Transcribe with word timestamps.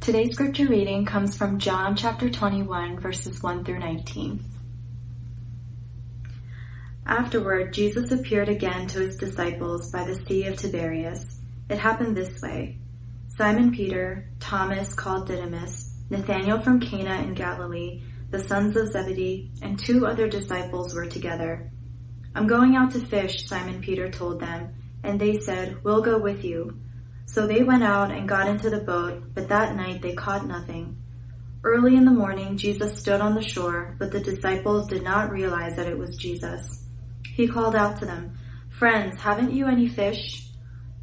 Today's 0.00 0.32
scripture 0.32 0.66
reading 0.66 1.04
comes 1.04 1.36
from 1.36 1.58
John 1.58 1.94
chapter 1.94 2.30
21, 2.30 3.00
verses 3.00 3.42
1 3.42 3.66
through 3.66 3.80
19. 3.80 4.42
Afterward, 7.04 7.74
Jesus 7.74 8.10
appeared 8.10 8.48
again 8.48 8.86
to 8.86 9.00
his 9.00 9.16
disciples 9.16 9.92
by 9.92 10.04
the 10.04 10.14
Sea 10.24 10.46
of 10.46 10.56
Tiberias. 10.56 11.42
It 11.68 11.76
happened 11.76 12.16
this 12.16 12.40
way 12.40 12.78
Simon 13.28 13.72
Peter, 13.72 14.30
Thomas 14.40 14.94
called 14.94 15.26
Didymus, 15.26 15.94
Nathanael 16.08 16.62
from 16.62 16.80
Cana 16.80 17.20
in 17.22 17.34
Galilee, 17.34 18.00
the 18.30 18.38
sons 18.38 18.78
of 18.78 18.88
Zebedee, 18.88 19.50
and 19.60 19.78
two 19.78 20.06
other 20.06 20.28
disciples 20.28 20.94
were 20.94 21.06
together. 21.06 21.70
I'm 22.34 22.46
going 22.46 22.74
out 22.74 22.92
to 22.92 23.00
fish, 23.00 23.46
Simon 23.46 23.82
Peter 23.82 24.10
told 24.10 24.40
them, 24.40 24.72
and 25.04 25.20
they 25.20 25.36
said, 25.36 25.84
We'll 25.84 26.00
go 26.00 26.16
with 26.18 26.42
you. 26.42 26.80
So 27.26 27.46
they 27.46 27.62
went 27.62 27.84
out 27.84 28.10
and 28.10 28.28
got 28.28 28.48
into 28.48 28.70
the 28.70 28.80
boat, 28.80 29.22
but 29.34 29.48
that 29.48 29.76
night 29.76 30.02
they 30.02 30.14
caught 30.14 30.46
nothing. 30.46 30.96
Early 31.62 31.96
in 31.96 32.04
the 32.04 32.10
morning, 32.10 32.56
Jesus 32.56 32.98
stood 32.98 33.20
on 33.20 33.34
the 33.34 33.42
shore, 33.42 33.94
but 33.98 34.10
the 34.10 34.20
disciples 34.20 34.86
did 34.86 35.02
not 35.02 35.30
realize 35.30 35.76
that 35.76 35.86
it 35.86 35.98
was 35.98 36.16
Jesus. 36.16 36.84
He 37.34 37.46
called 37.46 37.76
out 37.76 37.98
to 37.98 38.06
them, 38.06 38.38
Friends, 38.70 39.18
haven't 39.18 39.52
you 39.52 39.66
any 39.66 39.86
fish? 39.86 40.48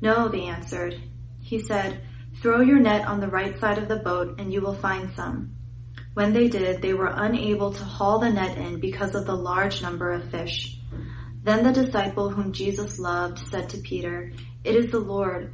No, 0.01 0.27
they 0.27 0.45
answered. 0.45 0.99
He 1.41 1.59
said, 1.59 2.01
Throw 2.41 2.61
your 2.61 2.79
net 2.79 3.07
on 3.07 3.19
the 3.19 3.27
right 3.27 3.59
side 3.59 3.77
of 3.77 3.87
the 3.87 3.97
boat 3.97 4.39
and 4.39 4.51
you 4.51 4.61
will 4.61 4.73
find 4.73 5.11
some. 5.11 5.55
When 6.13 6.33
they 6.33 6.47
did, 6.47 6.81
they 6.81 6.95
were 6.95 7.13
unable 7.13 7.71
to 7.73 7.83
haul 7.83 8.19
the 8.19 8.31
net 8.31 8.57
in 8.57 8.79
because 8.79 9.13
of 9.13 9.25
the 9.25 9.35
large 9.35 9.83
number 9.83 10.11
of 10.11 10.31
fish. 10.31 10.79
Then 11.43 11.63
the 11.63 11.71
disciple 11.71 12.29
whom 12.29 12.51
Jesus 12.51 12.97
loved 12.97 13.37
said 13.37 13.69
to 13.69 13.77
Peter, 13.77 14.31
It 14.63 14.75
is 14.75 14.91
the 14.91 14.99
Lord. 14.99 15.53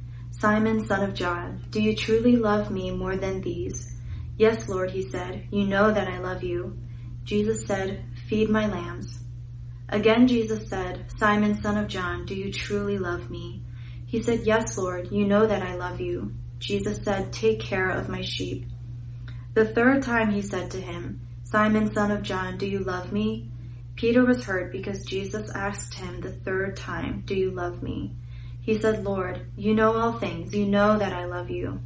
Simon, 0.31 0.85
son 0.85 1.03
of 1.03 1.13
John, 1.13 1.65
do 1.69 1.81
you 1.81 1.95
truly 1.95 2.35
love 2.35 2.71
me 2.71 2.89
more 2.89 3.15
than 3.15 3.41
these? 3.41 3.95
Yes, 4.37 4.67
Lord, 4.67 4.91
he 4.91 5.07
said, 5.07 5.47
you 5.51 5.65
know 5.65 5.91
that 5.91 6.07
I 6.07 6.17
love 6.17 6.43
you. 6.43 6.77
Jesus 7.23 7.65
said, 7.65 8.03
Feed 8.27 8.49
my 8.49 8.65
lambs. 8.65 9.19
Again 9.89 10.27
Jesus 10.27 10.67
said, 10.67 11.05
Simon, 11.17 11.61
son 11.61 11.77
of 11.77 11.87
John, 11.87 12.25
do 12.25 12.33
you 12.33 12.51
truly 12.51 12.97
love 12.97 13.29
me? 13.29 13.61
He 14.05 14.21
said, 14.21 14.41
Yes, 14.41 14.77
Lord, 14.77 15.11
you 15.11 15.25
know 15.25 15.45
that 15.45 15.61
I 15.61 15.75
love 15.75 16.01
you. 16.01 16.33
Jesus 16.59 17.03
said, 17.03 17.31
Take 17.31 17.59
care 17.59 17.89
of 17.89 18.09
my 18.09 18.21
sheep. 18.21 18.65
The 19.53 19.65
third 19.65 20.01
time 20.01 20.31
he 20.31 20.41
said 20.41 20.71
to 20.71 20.81
him, 20.81 21.27
Simon, 21.43 21.93
son 21.93 22.09
of 22.09 22.21
John, 22.21 22.57
do 22.57 22.65
you 22.65 22.79
love 22.79 23.11
me? 23.11 23.51
Peter 23.95 24.25
was 24.25 24.45
hurt 24.45 24.71
because 24.71 25.03
Jesus 25.03 25.51
asked 25.51 25.93
him 25.93 26.21
the 26.21 26.31
third 26.31 26.77
time, 26.77 27.23
Do 27.25 27.35
you 27.35 27.51
love 27.51 27.83
me? 27.83 28.15
He 28.61 28.77
said, 28.77 29.03
Lord, 29.03 29.47
you 29.55 29.73
know 29.73 29.95
all 29.97 30.13
things. 30.13 30.53
You 30.53 30.65
know 30.65 30.97
that 30.97 31.13
I 31.13 31.25
love 31.25 31.49
you. 31.49 31.81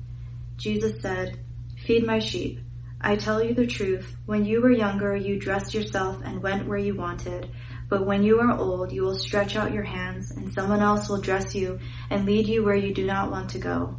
Jesus 0.57 1.01
said, 1.01 1.39
Feed 1.85 2.05
my 2.05 2.19
sheep. 2.19 2.59
I 2.99 3.15
tell 3.15 3.43
you 3.43 3.53
the 3.53 3.67
truth. 3.67 4.15
When 4.25 4.45
you 4.45 4.61
were 4.61 4.71
younger, 4.71 5.15
you 5.15 5.39
dressed 5.39 5.73
yourself 5.73 6.21
and 6.23 6.41
went 6.41 6.67
where 6.67 6.77
you 6.77 6.95
wanted. 6.95 7.49
But 7.87 8.05
when 8.05 8.23
you 8.23 8.39
are 8.39 8.57
old, 8.57 8.91
you 8.91 9.03
will 9.03 9.17
stretch 9.17 9.55
out 9.55 9.71
your 9.73 9.83
hands, 9.83 10.31
and 10.31 10.51
someone 10.51 10.81
else 10.81 11.07
will 11.07 11.21
dress 11.21 11.53
you 11.53 11.79
and 12.09 12.25
lead 12.25 12.47
you 12.47 12.63
where 12.63 12.75
you 12.75 12.93
do 12.93 13.05
not 13.05 13.29
want 13.29 13.51
to 13.51 13.59
go. 13.59 13.97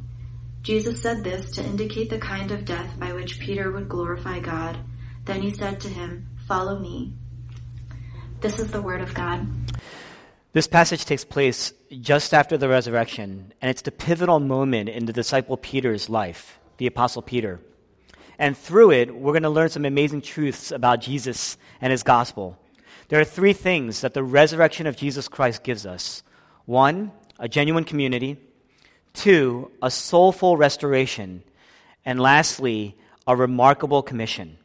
Jesus 0.62 1.00
said 1.00 1.22
this 1.22 1.52
to 1.52 1.62
indicate 1.62 2.10
the 2.10 2.18
kind 2.18 2.50
of 2.50 2.64
death 2.64 2.98
by 2.98 3.12
which 3.12 3.38
Peter 3.38 3.70
would 3.70 3.88
glorify 3.88 4.40
God. 4.40 4.76
Then 5.24 5.40
he 5.40 5.50
said 5.50 5.80
to 5.82 5.88
him, 5.88 6.28
Follow 6.48 6.78
me. 6.78 7.12
This 8.40 8.58
is 8.58 8.72
the 8.72 8.82
word 8.82 9.00
of 9.00 9.14
God. 9.14 9.46
This 10.52 10.66
passage 10.66 11.04
takes 11.04 11.24
place 11.24 11.72
just 12.00 12.34
after 12.34 12.56
the 12.56 12.68
resurrection, 12.68 13.52
and 13.60 13.70
it's 13.70 13.82
the 13.82 13.92
pivotal 13.92 14.40
moment 14.40 14.88
in 14.88 15.06
the 15.06 15.12
disciple 15.12 15.56
Peter's 15.56 16.08
life, 16.08 16.58
the 16.78 16.86
Apostle 16.86 17.22
Peter. 17.22 17.60
And 18.38 18.56
through 18.56 18.90
it, 18.90 19.14
we're 19.14 19.32
going 19.32 19.42
to 19.44 19.50
learn 19.50 19.70
some 19.70 19.84
amazing 19.84 20.22
truths 20.22 20.70
about 20.70 21.00
Jesus 21.00 21.56
and 21.80 21.90
his 21.90 22.02
gospel. 22.02 22.58
There 23.08 23.20
are 23.20 23.24
three 23.24 23.52
things 23.52 24.00
that 24.00 24.14
the 24.14 24.24
resurrection 24.24 24.86
of 24.86 24.96
Jesus 24.96 25.28
Christ 25.28 25.62
gives 25.62 25.86
us 25.86 26.22
one, 26.64 27.12
a 27.38 27.48
genuine 27.48 27.84
community, 27.84 28.36
two, 29.14 29.70
a 29.80 29.90
soulful 29.90 30.56
restoration, 30.56 31.42
and 32.04 32.20
lastly, 32.20 32.96
a 33.26 33.36
remarkable 33.36 34.02
commission. 34.02 34.58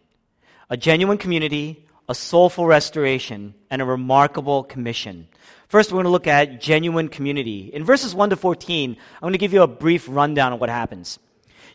A 0.70 0.78
genuine 0.78 1.18
community, 1.18 1.86
a 2.10 2.16
soulful 2.16 2.66
restoration, 2.66 3.54
and 3.70 3.82
a 3.82 3.86
remarkable 3.86 4.64
commission. 4.64 5.28
First, 5.68 5.92
we're 5.92 5.98
going 5.98 6.06
to 6.06 6.12
look 6.12 6.28
at 6.28 6.60
genuine 6.60 7.08
community. 7.08 7.72
In 7.74 7.86
verses 7.86 8.14
1 8.14 8.32
to 8.32 8.36
14, 8.36 8.92
I'm 8.92 9.22
going 9.22 9.34
to 9.34 9.38
give 9.38 9.54
you 9.54 9.62
a 9.62 9.68
brief 9.68 10.06
rundown 10.10 10.52
of 10.52 10.60
what 10.60 10.70
happens. 10.70 11.20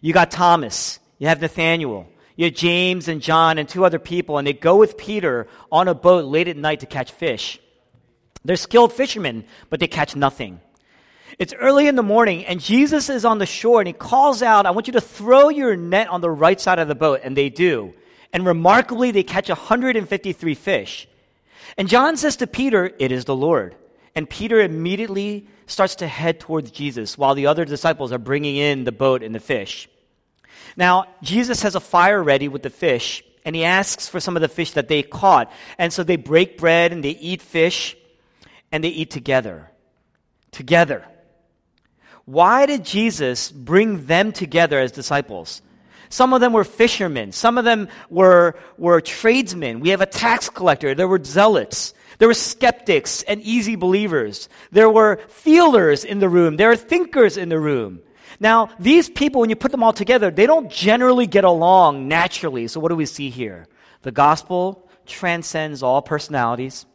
You 0.03 0.13
got 0.13 0.31
Thomas, 0.31 0.99
you 1.19 1.29
have 1.29 1.41
Nathaniel, 1.41 2.07
you 2.37 2.45
have 2.45 2.55
James 2.55 3.09
and 3.09 3.23
John 3.23 3.57
and 3.57 3.67
two 3.67 3.85
other 3.85 3.99
people, 3.99 4.37
and 4.37 4.47
they 4.47 4.53
go 4.53 4.77
with 4.77 4.99
Peter 4.99 5.49
on 5.73 5.89
a 5.89 5.95
boat 5.95 6.27
late 6.27 6.49
at 6.49 6.57
night 6.57 6.81
to 6.81 6.87
catch 6.87 7.13
fish. 7.13 7.59
They're 8.45 8.57
skilled 8.57 8.93
fishermen, 8.93 9.45
but 9.71 9.81
they 9.81 9.89
catch 9.89 10.15
nothing. 10.15 10.61
It's 11.39 11.55
early 11.55 11.89
in 11.89 11.97
the 11.97 12.03
morning, 12.03 12.47
and 12.47 12.61
Jesus 12.61 13.09
is 13.09 13.25
on 13.25 13.39
the 13.39 13.47
shore, 13.47 13.81
and 13.81 13.87
he 13.87 13.93
calls 13.93 14.43
out, 14.43 14.67
I 14.67 14.71
want 14.71 14.87
you 14.87 14.93
to 14.95 15.01
throw 15.01 15.49
your 15.49 15.77
net 15.77 16.09
on 16.09 16.21
the 16.21 16.31
right 16.31 16.61
side 16.61 16.79
of 16.79 16.89
the 16.89 16.95
boat, 16.95 17.21
and 17.25 17.37
they 17.37 17.49
do. 17.49 17.95
And 18.33 18.47
remarkably, 18.47 19.11
they 19.11 19.23
catch 19.23 19.49
153 19.49 20.55
fish. 20.55 21.09
And 21.77 21.89
John 21.89 22.17
says 22.17 22.37
to 22.37 22.47
Peter, 22.47 22.91
It 22.99 23.13
is 23.13 23.25
the 23.25 23.37
Lord. 23.37 23.77
And 24.15 24.29
Peter 24.29 24.61
immediately 24.61 25.47
starts 25.67 25.97
to 25.97 26.07
head 26.07 26.41
towards 26.41 26.71
Jesus 26.71 27.19
while 27.19 27.35
the 27.35 27.47
other 27.47 27.65
disciples 27.65 28.13
are 28.13 28.19
bringing 28.19 28.57
in 28.57 28.85
the 28.85 28.93
boat 28.93 29.23
and 29.23 29.35
the 29.35 29.41
fish. 29.41 29.89
Now, 30.77 31.07
Jesus 31.23 31.63
has 31.63 31.75
a 31.75 31.81
fire 31.81 32.23
ready 32.23 32.49
with 32.49 32.63
the 32.63 32.71
fish, 32.71 33.23
and 33.45 33.55
he 33.55 33.65
asks 33.65 34.09
for 34.09 34.21
some 34.21 34.37
of 34.37 34.43
the 34.43 34.49
fish 34.49 34.73
that 34.73 34.89
they 34.89 35.03
caught. 35.03 35.51
And 35.79 35.93
so 35.93 36.03
they 36.03 36.17
break 36.17 36.59
bread 36.59 36.93
and 36.93 37.03
they 37.03 37.11
eat 37.11 37.43
fish, 37.43 37.97
and 38.73 38.83
they 38.83 38.89
eat 38.89 39.11
together. 39.11 39.71
Together. 40.51 41.05
Why 42.25 42.67
did 42.67 42.85
Jesus 42.85 43.53
bring 43.53 44.07
them 44.07 44.33
together 44.33 44.79
as 44.79 44.93
disciples? 44.93 45.63
Some 46.09 46.33
of 46.33 46.41
them 46.41 46.53
were 46.53 46.65
fishermen. 46.65 47.33
Some 47.33 47.59
of 47.59 47.65
them 47.65 47.89
were, 48.11 48.57
were 48.79 49.01
tradesmen. 49.01 49.81
We 49.81 49.91
have 49.91 50.01
a 50.01 50.07
tax 50.07 50.49
collector. 50.49 50.95
There 50.95 51.09
were 51.09 51.23
zealots. 51.23 51.95
There 52.19 52.29
were 52.29 52.35
skeptics 52.35 53.23
and 53.23 53.41
easy 53.43 53.77
believers. 53.77 54.49
There 54.71 54.91
were 54.91 55.19
feelers 55.29 56.05
in 56.05 56.19
the 56.19 56.29
room. 56.29 56.57
There 56.57 56.71
are 56.71 56.77
thinkers 56.77 57.37
in 57.37 57.49
the 57.49 57.61
room. 57.61 58.01
Now, 58.39 58.71
these 58.79 59.09
people, 59.09 59.41
when 59.41 59.51
you 59.51 59.57
put 59.57 59.71
them 59.71 59.83
all 59.83 59.93
together, 59.93 60.31
they 60.31 60.47
don't 60.47 60.71
generally 60.71 61.27
get 61.27 61.45
along 61.45 62.09
naturally. 62.09 62.69
So 62.69 62.81
what 62.81 62.91
do 62.91 62.97
we 62.97 63.07
see 63.07 63.31
here? 63.31 63.67
The 64.03 64.13
gospel 64.13 64.89
transcends 65.07 65.83
all 65.83 66.03
personalities, 66.03 66.87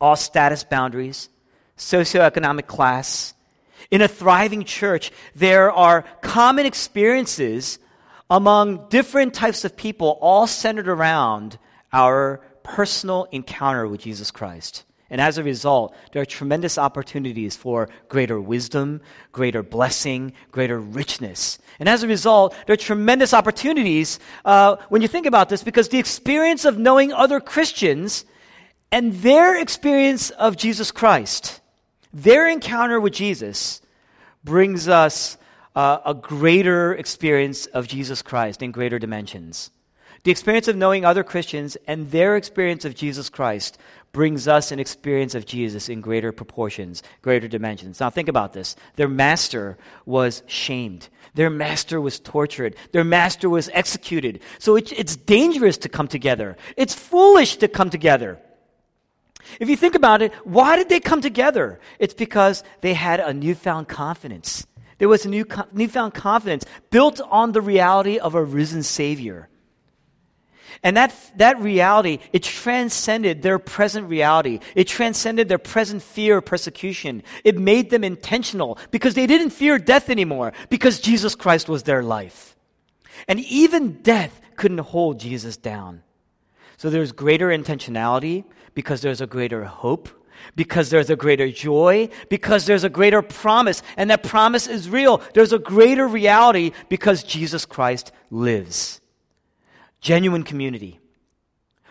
all 0.00 0.16
status 0.16 0.64
boundaries, 0.64 1.28
socioeconomic 1.76 2.66
class. 2.66 3.34
In 3.90 4.02
a 4.02 4.08
thriving 4.08 4.64
church, 4.64 5.12
there 5.34 5.70
are 5.70 6.02
common 6.20 6.66
experiences 6.66 7.78
among 8.30 8.88
different 8.88 9.34
types 9.34 9.64
of 9.64 9.76
people, 9.76 10.18
all 10.20 10.46
centered 10.46 10.88
around 10.88 11.58
our 11.92 12.40
personal 12.62 13.26
encounter 13.32 13.86
with 13.88 14.00
Jesus 14.00 14.30
Christ. 14.30 14.84
And 15.10 15.22
as 15.22 15.38
a 15.38 15.42
result, 15.42 15.94
there 16.12 16.20
are 16.20 16.26
tremendous 16.26 16.76
opportunities 16.76 17.56
for 17.56 17.88
greater 18.08 18.38
wisdom, 18.38 19.00
greater 19.32 19.62
blessing, 19.62 20.34
greater 20.50 20.78
richness. 20.78 21.58
And 21.78 21.88
as 21.88 22.02
a 22.02 22.08
result, 22.08 22.54
there 22.66 22.74
are 22.74 22.76
tremendous 22.76 23.32
opportunities 23.32 24.18
uh, 24.44 24.76
when 24.90 25.00
you 25.00 25.08
think 25.08 25.24
about 25.24 25.48
this 25.48 25.62
because 25.62 25.88
the 25.88 25.98
experience 25.98 26.66
of 26.66 26.78
knowing 26.78 27.12
other 27.12 27.40
Christians 27.40 28.26
and 28.92 29.14
their 29.14 29.58
experience 29.58 30.28
of 30.30 30.58
Jesus 30.58 30.90
Christ, 30.90 31.60
their 32.12 32.46
encounter 32.46 33.00
with 33.00 33.14
Jesus, 33.14 33.80
brings 34.44 34.88
us 34.88 35.37
uh, 35.78 36.00
a 36.04 36.12
greater 36.12 36.92
experience 36.92 37.66
of 37.66 37.86
Jesus 37.86 38.20
Christ 38.20 38.64
in 38.64 38.72
greater 38.72 38.98
dimensions. 38.98 39.70
The 40.24 40.32
experience 40.32 40.66
of 40.66 40.74
knowing 40.74 41.04
other 41.04 41.22
Christians 41.22 41.76
and 41.86 42.10
their 42.10 42.34
experience 42.34 42.84
of 42.84 42.96
Jesus 42.96 43.30
Christ 43.30 43.78
brings 44.10 44.48
us 44.48 44.72
an 44.72 44.80
experience 44.80 45.36
of 45.36 45.46
Jesus 45.46 45.88
in 45.88 46.00
greater 46.00 46.32
proportions, 46.32 47.04
greater 47.22 47.46
dimensions. 47.46 48.00
Now, 48.00 48.10
think 48.10 48.28
about 48.28 48.54
this. 48.54 48.74
Their 48.96 49.06
master 49.06 49.78
was 50.04 50.42
shamed, 50.48 51.08
their 51.34 51.48
master 51.48 52.00
was 52.00 52.18
tortured, 52.18 52.74
their 52.90 53.04
master 53.04 53.48
was 53.48 53.70
executed. 53.72 54.40
So 54.58 54.74
it, 54.74 54.90
it's 54.90 55.14
dangerous 55.14 55.78
to 55.78 55.88
come 55.88 56.08
together, 56.08 56.56
it's 56.76 56.92
foolish 56.92 57.54
to 57.58 57.68
come 57.68 57.90
together. 57.90 58.40
If 59.60 59.68
you 59.68 59.76
think 59.76 59.94
about 59.94 60.22
it, 60.22 60.34
why 60.42 60.74
did 60.74 60.88
they 60.88 60.98
come 60.98 61.20
together? 61.20 61.78
It's 62.00 62.14
because 62.14 62.64
they 62.80 62.94
had 62.94 63.20
a 63.20 63.32
newfound 63.32 63.86
confidence. 63.86 64.66
There 64.98 65.08
was 65.08 65.24
a 65.24 65.28
new, 65.28 65.46
newfound 65.72 66.14
confidence 66.14 66.64
built 66.90 67.20
on 67.20 67.52
the 67.52 67.60
reality 67.60 68.18
of 68.18 68.34
a 68.34 68.42
risen 68.42 68.82
Savior. 68.82 69.48
And 70.82 70.96
that, 70.96 71.14
that 71.36 71.60
reality, 71.60 72.18
it 72.32 72.42
transcended 72.42 73.42
their 73.42 73.58
present 73.58 74.08
reality. 74.08 74.60
It 74.74 74.86
transcended 74.86 75.48
their 75.48 75.58
present 75.58 76.02
fear 76.02 76.38
of 76.38 76.44
persecution. 76.44 77.22
It 77.42 77.58
made 77.58 77.90
them 77.90 78.04
intentional 78.04 78.78
because 78.90 79.14
they 79.14 79.26
didn't 79.26 79.50
fear 79.50 79.78
death 79.78 80.10
anymore 80.10 80.52
because 80.68 81.00
Jesus 81.00 81.34
Christ 81.34 81.68
was 81.68 81.82
their 81.82 82.02
life. 82.02 82.56
And 83.26 83.40
even 83.40 84.02
death 84.02 84.40
couldn't 84.56 84.78
hold 84.78 85.18
Jesus 85.18 85.56
down. 85.56 86.02
So 86.76 86.90
there's 86.90 87.10
greater 87.10 87.48
intentionality 87.48 88.44
because 88.74 89.00
there's 89.00 89.20
a 89.20 89.26
greater 89.26 89.64
hope, 89.64 90.08
because 90.56 90.90
there's 90.90 91.10
a 91.10 91.16
greater 91.16 91.50
joy, 91.50 92.08
because 92.28 92.66
there's 92.66 92.84
a 92.84 92.88
greater 92.88 93.22
promise, 93.22 93.82
and 93.96 94.10
that 94.10 94.22
promise 94.22 94.66
is 94.66 94.88
real. 94.88 95.22
There's 95.34 95.52
a 95.52 95.58
greater 95.58 96.06
reality 96.06 96.72
because 96.88 97.22
Jesus 97.22 97.64
Christ 97.64 98.12
lives 98.30 99.00
genuine 100.00 100.44
community, 100.44 101.00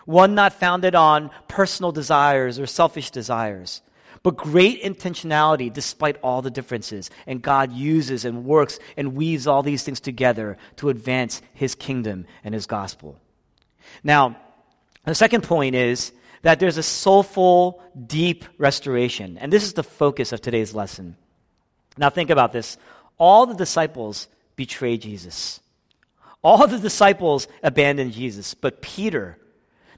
one 0.04 0.34
not 0.34 0.54
founded 0.54 0.94
on 0.94 1.30
personal 1.46 1.92
desires 1.92 2.58
or 2.58 2.66
selfish 2.66 3.10
desires, 3.10 3.82
but 4.22 4.36
great 4.36 4.82
intentionality 4.82 5.72
despite 5.72 6.16
all 6.22 6.42
the 6.42 6.50
differences. 6.50 7.10
And 7.26 7.42
God 7.42 7.72
uses 7.72 8.24
and 8.24 8.44
works 8.44 8.78
and 8.96 9.14
weaves 9.14 9.46
all 9.46 9.62
these 9.62 9.82
things 9.82 10.00
together 10.00 10.56
to 10.76 10.88
advance 10.88 11.42
His 11.54 11.74
kingdom 11.74 12.26
and 12.42 12.54
His 12.54 12.66
gospel. 12.66 13.20
Now, 14.02 14.36
the 15.04 15.14
second 15.14 15.42
point 15.42 15.74
is 15.74 16.12
that 16.42 16.60
there's 16.60 16.78
a 16.78 16.82
soulful, 16.82 17.82
deep 18.06 18.44
restoration. 18.58 19.38
And 19.38 19.52
this 19.52 19.64
is 19.64 19.72
the 19.72 19.82
focus 19.82 20.32
of 20.32 20.40
today's 20.40 20.74
lesson. 20.74 21.16
Now, 21.96 22.10
think 22.10 22.30
about 22.30 22.52
this. 22.52 22.78
All 23.18 23.46
the 23.46 23.54
disciples 23.54 24.28
betrayed 24.56 25.02
Jesus. 25.02 25.60
All 26.42 26.66
the 26.66 26.78
disciples 26.78 27.48
abandoned 27.62 28.12
Jesus, 28.12 28.54
but 28.54 28.80
Peter, 28.80 29.38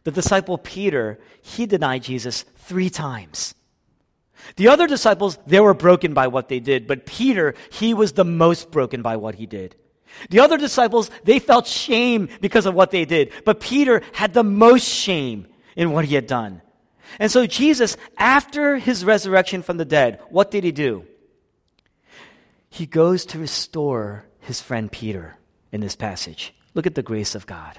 the 0.04 0.10
disciple 0.10 0.56
Peter, 0.56 1.20
he 1.42 1.66
denied 1.66 2.02
Jesus 2.02 2.44
three 2.56 2.88
times. 2.88 3.54
The 4.56 4.69
other 4.69 4.87
disciples, 4.87 5.38
they 5.46 5.60
were 5.60 5.75
broken 5.75 6.14
by 6.14 6.28
what 6.28 6.48
they 6.48 6.60
did, 6.60 6.87
but 6.87 7.04
Peter, 7.04 7.54
he 7.70 7.92
was 7.92 8.12
the 8.12 8.25
most 8.25 8.70
broken 8.70 9.02
by 9.02 9.16
what 9.16 9.34
he 9.34 9.44
did. 9.44 9.76
The 10.31 10.40
other 10.40 10.56
disciples, 10.56 11.10
they 11.25 11.38
felt 11.38 11.66
shame 11.66 12.28
because 12.40 12.64
of 12.64 12.75
what 12.75 12.90
they 12.90 13.04
did, 13.04 13.32
but 13.44 13.60
Peter 13.60 14.02
had 14.12 14.32
the 14.32 14.42
most 14.42 14.88
shame 14.88 15.46
in 15.76 15.93
what 15.93 16.05
he 16.05 16.14
had 16.14 16.26
done. 16.26 16.62
And 17.19 17.31
so 17.31 17.46
Jesus, 17.46 17.96
after 18.17 18.76
his 18.76 19.05
resurrection 19.05 19.62
from 19.62 19.76
the 19.76 19.84
dead, 19.84 20.20
what 20.28 20.50
did 20.50 20.64
he 20.64 20.72
do? 20.72 21.05
He 22.69 22.87
goes 22.87 23.26
to 23.26 23.38
restore 23.38 24.25
his 24.40 24.61
friend 24.61 24.90
Peter 24.90 25.37
in 25.72 25.81
this 25.81 25.96
passage. 25.96 26.55
Look 26.75 26.87
at 26.87 26.94
the 26.94 27.02
grace 27.02 27.34
of 27.34 27.46
God. 27.46 27.78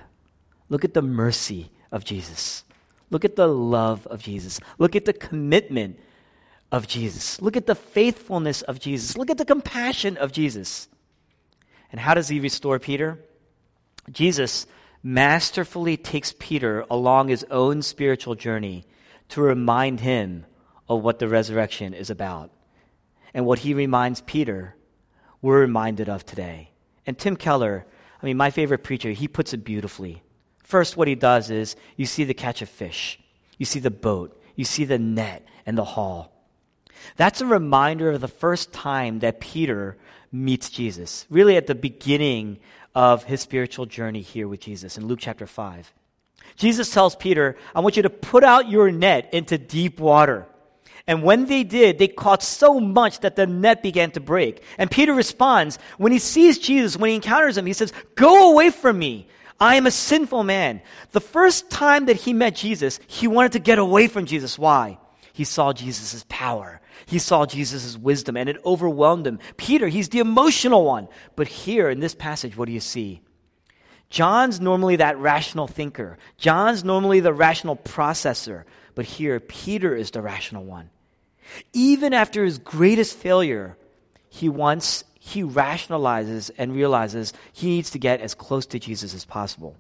Look 0.70 0.84
at 0.84 0.94
the 0.94 1.02
mercy 1.02 1.72
of 1.92 2.04
Jesus. 2.04 2.64
Look 3.10 3.26
at 3.26 3.36
the 3.36 3.48
love 3.48 4.08
of 4.08 4.22
Jesus. 4.22 4.60
Look 4.78 4.96
at 4.96 5.06
the 5.06 5.14
commitment 5.14 6.00
of 6.72 6.88
Jesus. 6.88 7.42
Look 7.42 7.58
at 7.58 7.68
the 7.68 7.76
faithfulness 7.76 8.62
of 8.62 8.80
Jesus. 8.80 9.18
Look 9.18 9.30
at 9.30 9.38
the 9.38 9.46
compassion 9.46 10.18
of 10.18 10.32
Jesus. 10.32 10.88
And 11.92 12.00
how 12.00 12.14
does 12.14 12.30
he 12.30 12.40
restore 12.40 12.80
Peter? 12.80 13.20
Jesus 14.12 14.66
masterfully 15.04 15.98
takes 15.98 16.34
Peter 16.38 16.86
along 16.90 17.28
his 17.28 17.46
own 17.50 17.82
spiritual 17.82 18.36
journey 18.36 18.86
to 19.30 19.42
remind 19.42 20.00
him 20.00 20.46
of 20.88 21.02
what 21.02 21.20
the 21.20 21.28
resurrection 21.28 21.94
is 21.94 22.10
about. 22.10 22.52
And 23.34 23.46
what 23.46 23.60
he 23.60 23.74
reminds 23.74 24.22
Peter, 24.22 24.76
we're 25.42 25.62
reminded 25.62 26.10
of 26.10 26.26
today. 26.26 26.72
And 27.08 27.18
Tim 27.18 27.36
Keller, 27.36 27.86
I 28.22 28.26
mean, 28.26 28.38
my 28.38 28.52
favorite 28.52 28.84
preacher, 28.84 29.12
he 29.12 29.28
puts 29.28 29.54
it 29.54 29.64
beautifully. 29.64 30.22
First, 30.64 30.98
what 30.98 31.08
he 31.08 31.16
does 31.16 31.50
is 31.50 31.76
you 31.96 32.06
see 32.06 32.24
the 32.24 32.34
catch 32.34 32.62
of 32.62 32.70
fish, 32.70 33.20
you 33.58 33.66
see 33.66 33.80
the 33.80 33.92
boat, 33.92 34.42
you 34.56 34.66
see 34.66 34.86
the 34.86 35.00
net 35.00 35.46
and 35.66 35.78
the 35.78 35.84
haul. 35.84 36.32
That's 37.16 37.42
a 37.42 37.46
reminder 37.46 38.12
of 38.12 38.22
the 38.22 38.28
first 38.28 38.72
time 38.72 39.20
that 39.20 39.40
Peter 39.40 39.98
meets 40.32 40.70
Jesus, 40.70 41.26
really 41.30 41.58
at 41.58 41.68
the 41.68 41.76
beginning 41.76 42.60
of 42.94 43.24
his 43.24 43.42
spiritual 43.42 43.86
journey 43.86 44.22
here 44.22 44.48
with 44.48 44.60
Jesus 44.60 44.98
in 44.98 45.08
Luke 45.08 45.20
chapter 45.22 45.48
5. 45.48 45.94
Jesus 46.56 46.92
tells 46.92 47.16
Peter, 47.16 47.58
I 47.74 47.80
want 47.80 47.98
you 47.98 48.04
to 48.04 48.10
put 48.10 48.44
out 48.44 48.70
your 48.70 48.92
net 48.92 49.34
into 49.34 49.58
deep 49.58 50.00
water. 50.00 50.48
And 51.08 51.24
when 51.24 51.46
they 51.46 51.64
did, 51.64 51.98
they 51.98 52.08
caught 52.08 52.44
so 52.44 52.80
much 52.80 53.22
that 53.22 53.36
the 53.36 53.48
net 53.48 53.82
began 53.82 54.12
to 54.12 54.20
break. 54.20 54.62
And 54.78 54.92
Peter 54.92 55.14
responds, 55.14 55.80
when 55.98 56.12
he 56.12 56.20
sees 56.20 56.60
Jesus, 56.60 56.98
when 56.98 57.10
he 57.10 57.16
encounters 57.16 57.58
him, 57.58 57.66
he 57.66 57.74
says, 57.74 57.94
Go 58.16 58.52
away 58.52 58.70
from 58.70 59.00
me. 59.00 59.28
I 59.60 59.76
am 59.76 59.86
a 59.86 59.92
sinful 59.92 60.44
man. 60.44 60.82
The 61.12 61.22
first 61.22 61.70
time 61.70 62.06
that 62.06 62.16
he 62.16 62.34
met 62.34 62.56
Jesus, 62.56 63.00
he 63.08 63.28
wanted 63.28 63.54
to 63.54 63.60
get 63.60 63.80
away 63.80 64.08
from 64.08 64.26
Jesus. 64.26 64.58
Why? 64.58 64.98
He 65.34 65.44
saw 65.44 65.72
Jesus' 65.72 66.26
power. 66.28 66.81
He 67.12 67.20
saw 67.20 67.46
Jesus' 67.46 67.98
wisdom 67.98 68.38
and 68.38 68.48
it 68.48 68.56
overwhelmed 68.64 69.28
him. 69.28 69.40
Peter, 69.58 69.90
he's 69.90 70.08
the 70.08 70.20
emotional 70.20 70.86
one. 70.86 71.10
But 71.36 71.50
here 71.50 71.90
in 71.90 72.00
this 72.00 72.16
passage, 72.16 72.56
what 72.56 72.68
do 72.68 72.72
you 72.72 72.80
see? 72.80 73.20
John's 74.10 74.62
normally 74.62 74.96
that 74.96 75.18
rational 75.18 75.68
thinker. 75.68 76.18
John's 76.38 76.86
normally 76.86 77.20
the 77.20 77.34
rational 77.34 77.76
processor. 77.76 78.64
But 78.96 79.04
here, 79.04 79.42
Peter 79.42 79.94
is 79.94 80.12
the 80.12 80.22
rational 80.22 80.64
one. 80.64 80.90
Even 81.74 82.14
after 82.14 82.46
his 82.46 82.60
greatest 82.60 83.18
failure, 83.18 83.76
he 84.30 84.48
wants, 84.48 85.04
he 85.20 85.44
rationalizes 85.44 86.50
and 86.58 86.74
realizes 86.74 87.34
he 87.52 87.68
needs 87.68 87.90
to 87.90 88.00
get 88.00 88.22
as 88.22 88.36
close 88.36 88.66
to 88.68 88.80
Jesus 88.80 89.14
as 89.14 89.26
possible. 89.26 89.76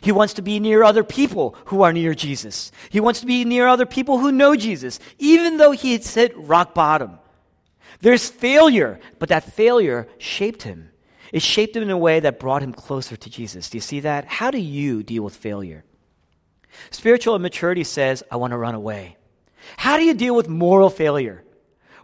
He 0.00 0.12
wants 0.12 0.34
to 0.34 0.42
be 0.42 0.60
near 0.60 0.82
other 0.82 1.04
people 1.04 1.56
who 1.66 1.82
are 1.82 1.92
near 1.92 2.14
Jesus. 2.14 2.72
He 2.90 3.00
wants 3.00 3.20
to 3.20 3.26
be 3.26 3.44
near 3.44 3.66
other 3.66 3.86
people 3.86 4.18
who 4.18 4.32
know 4.32 4.56
Jesus, 4.56 5.00
even 5.18 5.56
though 5.56 5.72
he 5.72 5.92
had 5.92 6.04
hit 6.04 6.36
rock 6.36 6.74
bottom. 6.74 7.18
There's 8.00 8.28
failure, 8.28 9.00
but 9.18 9.28
that 9.28 9.52
failure 9.52 10.08
shaped 10.18 10.62
him. 10.62 10.90
It 11.32 11.42
shaped 11.42 11.76
him 11.76 11.82
in 11.82 11.90
a 11.90 11.98
way 11.98 12.20
that 12.20 12.40
brought 12.40 12.62
him 12.62 12.72
closer 12.72 13.16
to 13.16 13.30
Jesus. 13.30 13.70
Do 13.70 13.76
you 13.76 13.82
see 13.82 14.00
that? 14.00 14.24
How 14.26 14.50
do 14.50 14.58
you 14.58 15.02
deal 15.02 15.22
with 15.22 15.36
failure? 15.36 15.84
Spiritual 16.90 17.36
immaturity 17.36 17.84
says, 17.84 18.22
I 18.30 18.36
want 18.36 18.52
to 18.52 18.56
run 18.56 18.74
away. 18.74 19.16
How 19.76 19.96
do 19.96 20.04
you 20.04 20.14
deal 20.14 20.34
with 20.34 20.48
moral 20.48 20.90
failure? 20.90 21.44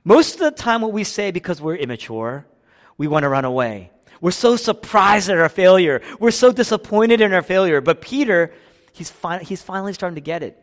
Most 0.04 0.34
of 0.34 0.40
the 0.40 0.50
time, 0.50 0.82
what 0.82 0.92
we 0.92 1.02
say 1.02 1.30
because 1.30 1.60
we're 1.60 1.76
immature, 1.76 2.46
we 2.96 3.08
want 3.08 3.24
to 3.24 3.28
run 3.28 3.44
away. 3.44 3.90
We're 4.20 4.30
so 4.30 4.56
surprised 4.56 5.28
at 5.28 5.38
our 5.38 5.48
failure. 5.48 6.02
We're 6.18 6.30
so 6.30 6.52
disappointed 6.52 7.20
in 7.20 7.32
our 7.32 7.42
failure. 7.42 7.80
But 7.80 8.00
Peter, 8.00 8.52
he's, 8.92 9.10
fi- 9.10 9.42
he's 9.42 9.62
finally 9.62 9.92
starting 9.92 10.14
to 10.16 10.20
get 10.20 10.42
it. 10.42 10.62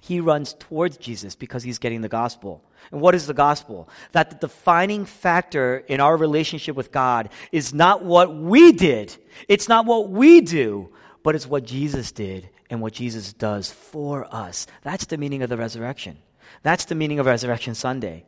He 0.00 0.20
runs 0.20 0.54
towards 0.54 0.96
Jesus 0.96 1.34
because 1.34 1.62
he's 1.62 1.78
getting 1.78 2.02
the 2.02 2.08
gospel. 2.08 2.64
And 2.92 3.00
what 3.00 3.14
is 3.14 3.26
the 3.26 3.34
gospel? 3.34 3.88
That 4.12 4.30
the 4.30 4.36
defining 4.36 5.04
factor 5.04 5.78
in 5.88 6.00
our 6.00 6.16
relationship 6.16 6.76
with 6.76 6.92
God 6.92 7.30
is 7.50 7.74
not 7.74 8.04
what 8.04 8.34
we 8.34 8.72
did, 8.72 9.16
it's 9.48 9.68
not 9.68 9.86
what 9.86 10.10
we 10.10 10.40
do, 10.40 10.92
but 11.22 11.34
it's 11.34 11.46
what 11.46 11.64
Jesus 11.64 12.12
did 12.12 12.48
and 12.70 12.80
what 12.80 12.92
Jesus 12.92 13.32
does 13.32 13.70
for 13.70 14.32
us. 14.34 14.66
That's 14.82 15.06
the 15.06 15.18
meaning 15.18 15.42
of 15.42 15.50
the 15.50 15.56
resurrection. 15.56 16.18
That's 16.62 16.86
the 16.86 16.94
meaning 16.94 17.18
of 17.18 17.26
Resurrection 17.26 17.74
Sunday. 17.74 18.24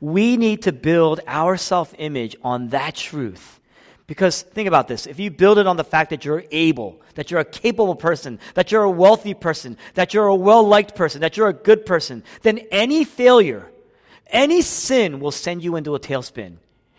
We 0.00 0.36
need 0.36 0.62
to 0.62 0.72
build 0.72 1.20
our 1.26 1.56
self 1.56 1.94
image 1.98 2.36
on 2.42 2.68
that 2.68 2.94
truth 2.94 3.60
Because 4.12 4.42
think 4.42 4.68
about 4.68 4.88
this. 4.88 5.06
If 5.06 5.18
you 5.18 5.30
build 5.30 5.56
it 5.56 5.66
on 5.66 5.78
the 5.78 5.84
fact 5.84 6.10
that 6.10 6.22
you're 6.22 6.44
able, 6.50 7.00
that 7.14 7.30
you're 7.30 7.40
a 7.40 7.46
capable 7.46 7.94
person, 7.94 8.40
that 8.52 8.70
you're 8.70 8.82
a 8.82 8.90
wealthy 8.90 9.32
person, 9.32 9.78
that 9.94 10.12
you're 10.12 10.26
a 10.26 10.34
well 10.34 10.62
liked 10.64 10.94
person, 10.94 11.22
that 11.22 11.38
you're 11.38 11.48
a 11.48 11.54
good 11.54 11.86
person, 11.86 12.22
then 12.42 12.58
any 12.70 13.04
failure, 13.04 13.72
any 14.26 14.60
sin 14.60 15.18
will 15.18 15.30
send 15.30 15.64
you 15.64 15.76
into 15.76 15.94
a 15.94 15.98
tailspin. 15.98 16.58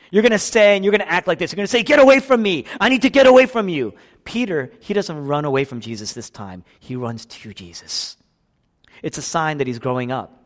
You're 0.10 0.24
going 0.24 0.32
to 0.32 0.40
say 0.40 0.76
and 0.76 0.84
you're 0.84 0.90
going 0.90 1.08
to 1.08 1.12
act 1.12 1.28
like 1.28 1.38
this. 1.38 1.52
You're 1.52 1.58
going 1.58 1.68
to 1.68 1.72
say, 1.72 1.84
Get 1.84 2.00
away 2.00 2.20
from 2.20 2.42
me. 2.42 2.66
I 2.82 2.90
need 2.90 3.04
to 3.04 3.12
get 3.12 3.28
away 3.28 3.46
from 3.46 3.70
you. 3.70 3.94
Peter, 4.24 4.72
he 4.80 4.96
doesn't 4.96 5.26
run 5.28 5.46
away 5.46 5.66
from 5.66 5.82
Jesus 5.82 6.14
this 6.14 6.32
time, 6.32 6.64
he 6.80 6.96
runs 6.96 7.28
to 7.28 7.54
Jesus. 7.54 8.18
It's 9.04 9.20
a 9.20 9.22
sign 9.22 9.60
that 9.60 9.68
he's 9.68 9.78
growing 9.78 10.12
up, 10.12 10.44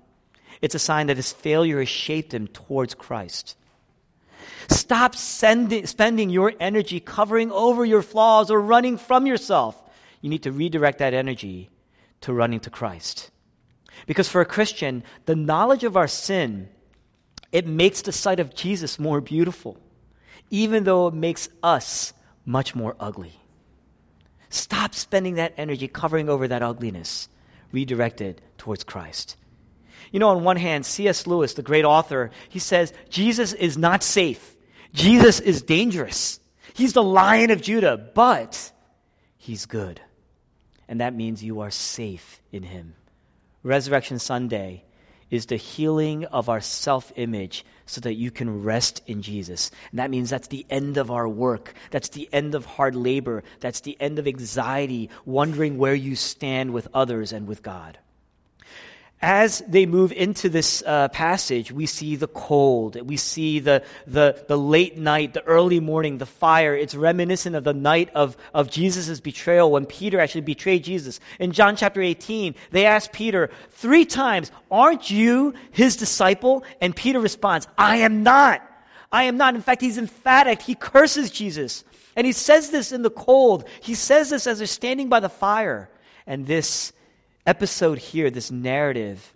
it's 0.61 0.75
a 0.75 0.79
sign 0.79 1.07
that 1.07 1.15
his 1.15 1.31
failure 1.31 1.79
has 1.79 1.87
shaped 1.87 2.33
him 2.33 2.47
towards 2.47 2.93
Christ. 2.93 3.55
Stop 4.69 5.15
sending, 5.15 5.85
spending 5.85 6.29
your 6.29 6.53
energy 6.59 6.99
covering 6.99 7.51
over 7.51 7.85
your 7.85 8.01
flaws 8.01 8.51
or 8.51 8.61
running 8.61 8.97
from 8.97 9.25
yourself. 9.25 9.81
You 10.21 10.29
need 10.29 10.43
to 10.43 10.51
redirect 10.51 10.99
that 10.99 11.13
energy 11.13 11.69
to 12.21 12.33
running 12.33 12.59
to 12.61 12.69
Christ. 12.69 13.31
Because 14.05 14.27
for 14.27 14.41
a 14.41 14.45
Christian, 14.45 15.03
the 15.25 15.35
knowledge 15.35 15.83
of 15.83 15.97
our 15.97 16.07
sin, 16.07 16.69
it 17.51 17.65
makes 17.65 18.01
the 18.01 18.11
sight 18.11 18.39
of 18.39 18.55
Jesus 18.55 18.99
more 18.99 19.21
beautiful, 19.21 19.77
even 20.49 20.83
though 20.83 21.07
it 21.07 21.13
makes 21.13 21.49
us 21.63 22.13
much 22.45 22.75
more 22.75 22.95
ugly. 22.99 23.39
Stop 24.49 24.93
spending 24.95 25.35
that 25.35 25.53
energy 25.57 25.87
covering 25.87 26.29
over 26.29 26.47
that 26.47 26.63
ugliness. 26.63 27.27
Redirect 27.71 28.21
it 28.21 28.41
towards 28.57 28.83
Christ. 28.83 29.35
You 30.11 30.19
know, 30.19 30.29
on 30.29 30.43
one 30.43 30.57
hand, 30.57 30.85
C.S. 30.85 31.27
Lewis, 31.27 31.53
the 31.53 31.61
great 31.61 31.85
author, 31.85 32.31
he 32.49 32.59
says, 32.59 32.93
Jesus 33.09 33.53
is 33.53 33.77
not 33.77 34.03
safe. 34.03 34.55
Jesus 34.93 35.39
is 35.39 35.61
dangerous. 35.61 36.39
He's 36.73 36.93
the 36.93 37.03
lion 37.03 37.51
of 37.51 37.61
Judah, 37.61 37.97
but 37.97 38.71
he's 39.37 39.65
good. 39.65 40.01
And 40.87 41.01
that 41.01 41.13
means 41.13 41.43
you 41.43 41.61
are 41.61 41.71
safe 41.71 42.41
in 42.51 42.63
him. 42.63 42.95
Resurrection 43.63 44.19
Sunday 44.19 44.85
is 45.29 45.47
the 45.47 45.57
healing 45.57 46.23
of 46.25 46.47
our 46.47 46.61
self 46.61 47.11
image 47.17 47.65
so 47.85 47.99
that 48.01 48.13
you 48.13 48.31
can 48.31 48.63
rest 48.63 49.01
in 49.07 49.21
Jesus. 49.21 49.71
And 49.91 49.99
that 49.99 50.09
means 50.09 50.29
that's 50.29 50.47
the 50.47 50.65
end 50.69 50.97
of 50.97 51.11
our 51.11 51.27
work. 51.27 51.73
That's 51.91 52.09
the 52.09 52.29
end 52.31 52.55
of 52.55 52.65
hard 52.65 52.95
labor. 52.95 53.43
That's 53.59 53.81
the 53.81 53.97
end 53.99 54.19
of 54.19 54.27
anxiety, 54.27 55.09
wondering 55.25 55.77
where 55.77 55.95
you 55.95 56.15
stand 56.15 56.73
with 56.73 56.87
others 56.93 57.33
and 57.33 57.47
with 57.47 57.61
God 57.61 57.97
as 59.21 59.63
they 59.67 59.87
move 59.87 60.11
into 60.11 60.47
this 60.47 60.83
uh, 60.85 61.07
passage, 61.07 61.71
we 61.71 61.87
see 61.87 62.15
the 62.15 62.27
cold, 62.27 63.01
we 63.01 63.17
see 63.17 63.59
the, 63.59 63.83
the, 64.05 64.43
the 64.47 64.57
late 64.57 64.95
night, 64.95 65.33
the 65.33 65.43
early 65.45 65.79
morning, 65.79 66.19
the 66.19 66.27
fire. 66.27 66.75
It's 66.75 66.93
reminiscent 66.93 67.55
of 67.55 67.63
the 67.63 67.73
night 67.73 68.11
of, 68.13 68.37
of 68.53 68.69
Jesus' 68.69 69.19
betrayal 69.19 69.71
when 69.71 69.87
Peter 69.87 70.19
actually 70.19 70.41
betrayed 70.41 70.83
Jesus. 70.83 71.19
In 71.39 71.51
John 71.51 71.75
chapter 71.75 71.99
18, 71.99 72.53
they 72.69 72.85
ask 72.85 73.11
Peter 73.11 73.49
three 73.71 74.05
times, 74.05 74.51
Aren't 74.69 75.09
you 75.09 75.55
his 75.71 75.95
disciple? 75.95 76.63
And 76.79 76.95
Peter 76.95 77.19
responds, 77.19 77.67
I 77.75 77.97
am 77.97 78.21
not. 78.21 78.61
I 79.11 79.23
am 79.23 79.37
not. 79.37 79.55
In 79.55 79.61
fact, 79.61 79.81
he's 79.81 79.97
emphatic. 79.97 80.61
He 80.61 80.75
curses 80.75 81.31
Jesus. 81.31 81.83
And 82.15 82.27
he 82.27 82.33
says 82.33 82.69
this 82.69 82.91
in 82.91 83.01
the 83.01 83.09
cold. 83.09 83.67
He 83.81 83.95
says 83.95 84.29
this 84.29 84.45
as 84.45 84.59
they're 84.59 84.67
standing 84.67 85.09
by 85.09 85.21
the 85.21 85.29
fire. 85.29 85.89
And 86.27 86.45
this 86.45 86.93
episode 87.47 87.97
here, 87.97 88.29
this 88.29 88.51
narrative, 88.51 89.33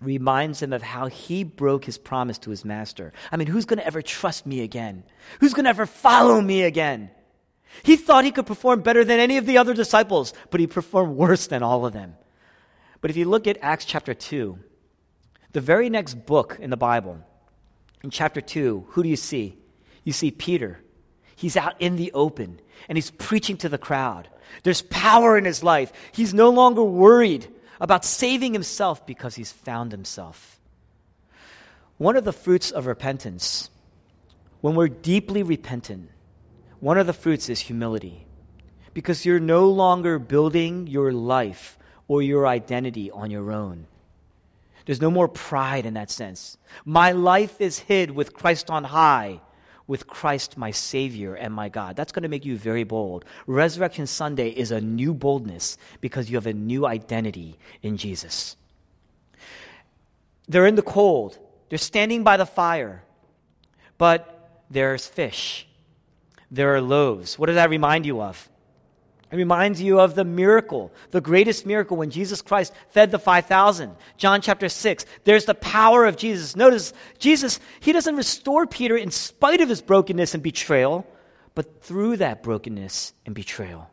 reminds 0.00 0.62
him 0.62 0.72
of 0.72 0.82
how 0.82 1.06
he 1.06 1.42
broke 1.44 1.84
his 1.84 1.98
promise 1.98 2.38
to 2.38 2.50
his 2.50 2.64
master. 2.64 3.12
I 3.32 3.36
mean, 3.36 3.48
who's 3.48 3.64
going 3.64 3.78
to 3.78 3.86
ever 3.86 4.00
trust 4.00 4.46
me 4.46 4.62
again? 4.62 5.04
Who's 5.40 5.52
going 5.52 5.64
to 5.64 5.70
ever 5.70 5.86
follow 5.86 6.40
me 6.40 6.62
again? 6.62 7.10
He 7.82 7.96
thought 7.96 8.24
he 8.24 8.30
could 8.30 8.46
perform 8.46 8.80
better 8.80 9.04
than 9.04 9.20
any 9.20 9.36
of 9.38 9.46
the 9.46 9.58
other 9.58 9.74
disciples, 9.74 10.32
but 10.50 10.60
he 10.60 10.66
performed 10.66 11.16
worse 11.16 11.46
than 11.46 11.62
all 11.62 11.84
of 11.84 11.92
them. 11.92 12.16
But 13.00 13.10
if 13.10 13.16
you 13.16 13.26
look 13.26 13.46
at 13.46 13.58
Acts 13.60 13.84
chapter 13.84 14.14
2, 14.14 14.58
the 15.52 15.60
very 15.60 15.90
next 15.90 16.26
book 16.26 16.56
in 16.60 16.70
the 16.70 16.76
Bible, 16.76 17.18
in 18.02 18.10
chapter 18.10 18.40
2, 18.40 18.86
who 18.90 19.02
do 19.02 19.08
you 19.08 19.16
see? 19.16 19.58
You 20.04 20.12
see 20.12 20.30
Peter. 20.30 20.80
He's 21.36 21.56
out 21.56 21.74
in 21.78 21.96
the 21.96 22.10
open 22.12 22.58
and 22.88 22.96
he's 22.96 23.10
preaching 23.10 23.58
to 23.58 23.68
the 23.68 23.78
crowd. 23.78 24.28
There's 24.62 24.82
power 24.82 25.36
in 25.36 25.44
his 25.44 25.62
life. 25.62 25.92
He's 26.12 26.34
no 26.34 26.48
longer 26.48 26.82
worried 26.82 27.46
about 27.80 28.04
saving 28.04 28.54
himself 28.54 29.06
because 29.06 29.34
he's 29.34 29.52
found 29.52 29.92
himself. 29.92 30.58
One 31.98 32.16
of 32.16 32.24
the 32.24 32.32
fruits 32.32 32.70
of 32.70 32.86
repentance, 32.86 33.70
when 34.62 34.74
we're 34.74 34.88
deeply 34.88 35.42
repentant, 35.42 36.10
one 36.80 36.98
of 36.98 37.06
the 37.06 37.12
fruits 37.12 37.48
is 37.48 37.60
humility. 37.60 38.26
Because 38.94 39.26
you're 39.26 39.40
no 39.40 39.68
longer 39.68 40.18
building 40.18 40.86
your 40.86 41.12
life 41.12 41.78
or 42.08 42.22
your 42.22 42.46
identity 42.46 43.10
on 43.10 43.30
your 43.30 43.52
own. 43.52 43.86
There's 44.86 45.02
no 45.02 45.10
more 45.10 45.28
pride 45.28 45.84
in 45.84 45.94
that 45.94 46.10
sense. 46.10 46.56
My 46.84 47.12
life 47.12 47.60
is 47.60 47.78
hid 47.80 48.10
with 48.12 48.32
Christ 48.32 48.70
on 48.70 48.84
high 48.84 49.40
with 49.86 50.06
Christ, 50.06 50.56
my 50.56 50.70
Savior 50.70 51.34
and 51.34 51.54
my 51.54 51.68
God. 51.68 51.96
That's 51.96 52.12
going 52.12 52.24
to 52.24 52.28
make 52.28 52.44
you 52.44 52.56
very 52.56 52.84
bold. 52.84 53.24
Resurrection 53.46 54.06
Sunday 54.06 54.48
is 54.50 54.70
a 54.70 54.80
new 54.80 55.14
boldness 55.14 55.78
because 56.00 56.30
you 56.30 56.36
have 56.36 56.46
a 56.46 56.52
new 56.52 56.86
identity 56.86 57.56
in 57.82 57.96
Jesus. 57.96 58.56
They're 60.48 60.66
in 60.66 60.74
the 60.74 60.82
cold, 60.82 61.38
they're 61.68 61.78
standing 61.78 62.22
by 62.22 62.36
the 62.36 62.46
fire, 62.46 63.02
but 63.98 64.62
there's 64.70 65.06
fish, 65.06 65.66
there 66.50 66.74
are 66.74 66.80
loaves. 66.80 67.38
What 67.38 67.46
does 67.46 67.56
that 67.56 67.70
remind 67.70 68.06
you 68.06 68.20
of? 68.22 68.48
It 69.30 69.36
reminds 69.36 69.82
you 69.82 70.00
of 70.00 70.14
the 70.14 70.24
miracle, 70.24 70.92
the 71.10 71.20
greatest 71.20 71.66
miracle 71.66 71.96
when 71.96 72.10
Jesus 72.10 72.42
Christ 72.42 72.72
fed 72.90 73.10
the 73.10 73.18
5,000. 73.18 73.96
John 74.16 74.40
chapter 74.40 74.68
6. 74.68 75.04
There's 75.24 75.46
the 75.46 75.54
power 75.54 76.04
of 76.04 76.16
Jesus. 76.16 76.54
Notice, 76.54 76.92
Jesus, 77.18 77.58
he 77.80 77.92
doesn't 77.92 78.16
restore 78.16 78.66
Peter 78.66 78.96
in 78.96 79.10
spite 79.10 79.60
of 79.60 79.68
his 79.68 79.82
brokenness 79.82 80.34
and 80.34 80.42
betrayal, 80.42 81.06
but 81.56 81.82
through 81.82 82.18
that 82.18 82.44
brokenness 82.44 83.14
and 83.24 83.34
betrayal. 83.34 83.90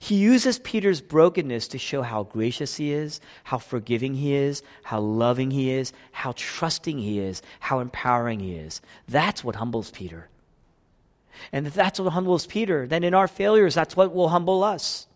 He 0.00 0.16
uses 0.16 0.58
Peter's 0.58 1.00
brokenness 1.00 1.68
to 1.68 1.78
show 1.78 2.02
how 2.02 2.24
gracious 2.24 2.76
he 2.76 2.92
is, 2.92 3.20
how 3.44 3.58
forgiving 3.58 4.14
he 4.14 4.34
is, 4.34 4.62
how 4.82 5.00
loving 5.00 5.50
he 5.50 5.70
is, 5.70 5.92
how 6.12 6.32
trusting 6.36 6.98
he 6.98 7.18
is, 7.18 7.42
how 7.60 7.80
empowering 7.80 8.40
he 8.40 8.56
is. 8.56 8.80
That's 9.08 9.44
what 9.44 9.56
humbles 9.56 9.90
Peter. 9.90 10.28
And 11.52 11.66
that's 11.66 12.00
what 12.00 12.12
humbles 12.12 12.46
Peter, 12.46 12.86
then 12.86 13.04
in 13.04 13.14
our 13.14 13.28
failures, 13.28 13.74
that's 13.74 13.96
what 13.96 14.14
will 14.14 14.28
humble 14.28 14.64
us. 14.64 15.06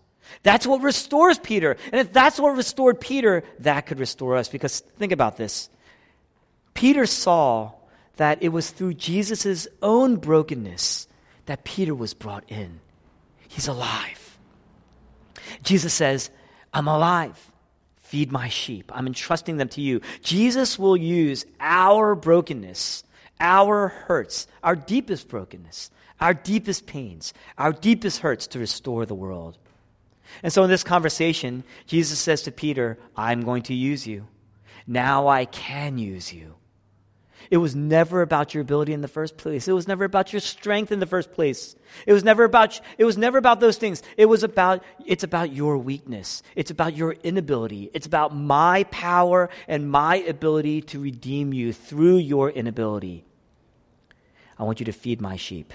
That's 0.43 0.67
what 0.67 0.83
restores 0.83 1.39
Peter. 1.39 1.77
And 1.93 2.01
if 2.01 2.13
that's 2.13 2.39
what 2.39 2.57
restored 2.57 3.01
Peter, 3.01 3.43
that 3.61 3.87
could 3.87 3.99
restore 3.99 4.37
us. 4.37 4.49
Because 4.49 4.81
think 4.99 5.13
about 5.13 5.37
this 5.37 5.69
Peter 6.75 7.07
saw 7.07 7.73
that 8.17 8.43
it 8.43 8.51
was 8.51 8.71
through 8.71 8.95
Jesus' 8.95 9.67
own 9.83 10.17
brokenness 10.17 11.09
that 11.47 11.65
Peter 11.65 11.95
was 11.95 12.15
brought 12.15 12.45
in. 12.49 12.81
He's 13.49 13.67
alive. 13.67 14.39
Jesus 15.63 15.93
says, 15.93 16.31
I'm 16.73 16.87
alive. 16.87 17.51
Feed 17.97 18.31
my 18.31 18.49
sheep. 18.49 18.91
I'm 18.95 19.07
entrusting 19.07 19.57
them 19.57 19.69
to 19.71 19.81
you. 19.81 20.01
Jesus 20.23 20.79
will 20.79 20.97
use 20.97 21.45
our 21.61 22.15
brokenness, 22.15 23.05
our 23.41 23.89
hurts, 23.89 24.47
our 24.63 24.77
deepest 24.77 25.29
brokenness, 25.29 25.91
our 26.21 26.35
deepest 26.35 26.87
pains, 26.87 27.33
our 27.57 27.73
deepest 27.73 28.21
hurts 28.21 28.49
to 28.49 28.59
restore 28.59 29.07
the 29.07 29.15
world. 29.15 29.59
And 30.43 30.53
so 30.53 30.63
in 30.63 30.71
this 30.71 30.85
conversation, 30.85 31.65
Jesus 31.87 32.19
says 32.19 32.43
to 32.43 32.53
Peter, 32.53 32.99
I'm 33.17 33.43
going 33.43 33.63
to 33.65 33.75
use 33.75 34.07
you. 34.07 34.27
Now 34.87 35.29
I 35.29 35.45
can 35.45 35.99
use 35.99 36.33
you. 36.33 36.55
It 37.51 37.57
was 37.57 37.75
never 37.75 38.23
about 38.23 38.55
your 38.55 38.61
ability 38.61 38.93
in 38.93 39.01
the 39.01 39.09
first 39.09 39.37
place. 39.37 39.67
It 39.67 39.73
was 39.73 39.89
never 39.89 40.05
about 40.05 40.33
your 40.33 40.41
strength 40.41 40.93
in 40.93 41.01
the 41.01 41.07
first 41.07 41.33
place. 41.33 41.75
It 42.07 42.13
was 42.13 42.23
never 42.23 42.45
about 42.45 42.81
it 42.97 43.05
was 43.05 43.19
never 43.19 43.39
about 43.39 43.61
those 43.61 43.77
things. 43.77 44.03
It 44.17 44.27
was 44.27 44.45
about 44.45 44.85
it's 45.05 45.25
about 45.25 45.53
your 45.53 45.79
weakness. 45.79 46.43
It's 46.55 46.71
about 46.71 46.97
your 46.97 47.13
inability. 47.13 47.91
It's 47.93 48.07
about 48.07 48.37
my 48.37 48.85
power 48.91 49.49
and 49.67 49.91
my 49.91 50.17
ability 50.17 50.83
to 50.83 51.01
redeem 51.01 51.53
you 51.53 51.73
through 51.73 52.19
your 52.19 52.51
inability. 52.51 53.25
I 54.59 54.65
want 54.65 54.79
you 54.79 54.87
to 54.87 54.93
feed 54.93 55.21
my 55.21 55.37
sheep. 55.37 55.73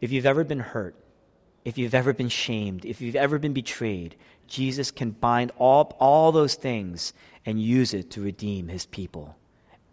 If 0.00 0.12
you've 0.12 0.26
ever 0.26 0.44
been 0.44 0.60
hurt, 0.60 0.94
if 1.64 1.78
you've 1.78 1.94
ever 1.94 2.12
been 2.12 2.28
shamed, 2.28 2.84
if 2.84 3.00
you've 3.00 3.16
ever 3.16 3.38
been 3.38 3.52
betrayed, 3.52 4.16
Jesus 4.46 4.90
can 4.90 5.10
bind 5.10 5.52
all, 5.58 5.96
all 5.98 6.32
those 6.32 6.54
things 6.54 7.12
and 7.44 7.60
use 7.60 7.92
it 7.92 8.10
to 8.12 8.20
redeem 8.20 8.68
his 8.68 8.86
people. 8.86 9.36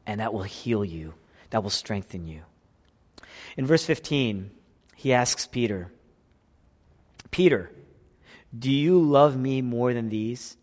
And 0.05 0.19
that 0.19 0.33
will 0.33 0.43
heal 0.43 0.85
you, 0.85 1.15
that 1.49 1.63
will 1.63 1.69
strengthen 1.69 2.27
you. 2.27 2.41
In 3.57 3.65
verse 3.65 3.85
15, 3.85 4.51
he 4.95 5.13
asks 5.13 5.47
Peter, 5.47 5.91
Peter, 7.31 7.71
do 8.57 8.71
you 8.71 9.01
love 9.01 9.35
me 9.35 9.61
more 9.61 9.93
than 9.93 10.09
these? 10.09 10.57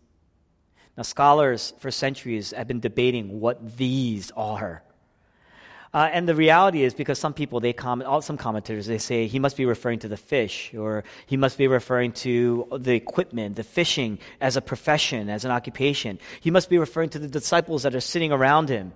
Now, 0.95 1.03
scholars 1.03 1.73
for 1.79 1.91
centuries 1.91 2.51
have 2.51 2.67
been 2.67 2.79
debating 2.79 3.39
what 3.39 3.77
these 3.77 4.31
are. 4.31 4.83
Uh, 5.93 6.09
and 6.13 6.27
the 6.27 6.35
reality 6.35 6.83
is 6.83 6.93
because 6.93 7.19
some 7.19 7.33
people, 7.33 7.59
they 7.59 7.73
comment, 7.73 8.23
some 8.23 8.37
commentators, 8.37 8.85
they 8.85 8.97
say 8.97 9.27
he 9.27 9.39
must 9.39 9.57
be 9.57 9.65
referring 9.65 9.99
to 9.99 10.07
the 10.07 10.15
fish, 10.15 10.73
or 10.73 11.03
he 11.25 11.35
must 11.35 11.57
be 11.57 11.67
referring 11.67 12.13
to 12.13 12.65
the 12.77 12.93
equipment, 12.93 13.57
the 13.57 13.63
fishing 13.63 14.17
as 14.39 14.55
a 14.55 14.61
profession, 14.61 15.29
as 15.29 15.43
an 15.43 15.51
occupation. 15.51 16.17
He 16.39 16.49
must 16.49 16.69
be 16.69 16.77
referring 16.77 17.09
to 17.09 17.19
the 17.19 17.27
disciples 17.27 17.83
that 17.83 17.93
are 17.93 17.99
sitting 17.99 18.31
around 18.31 18.69
him. 18.69 18.93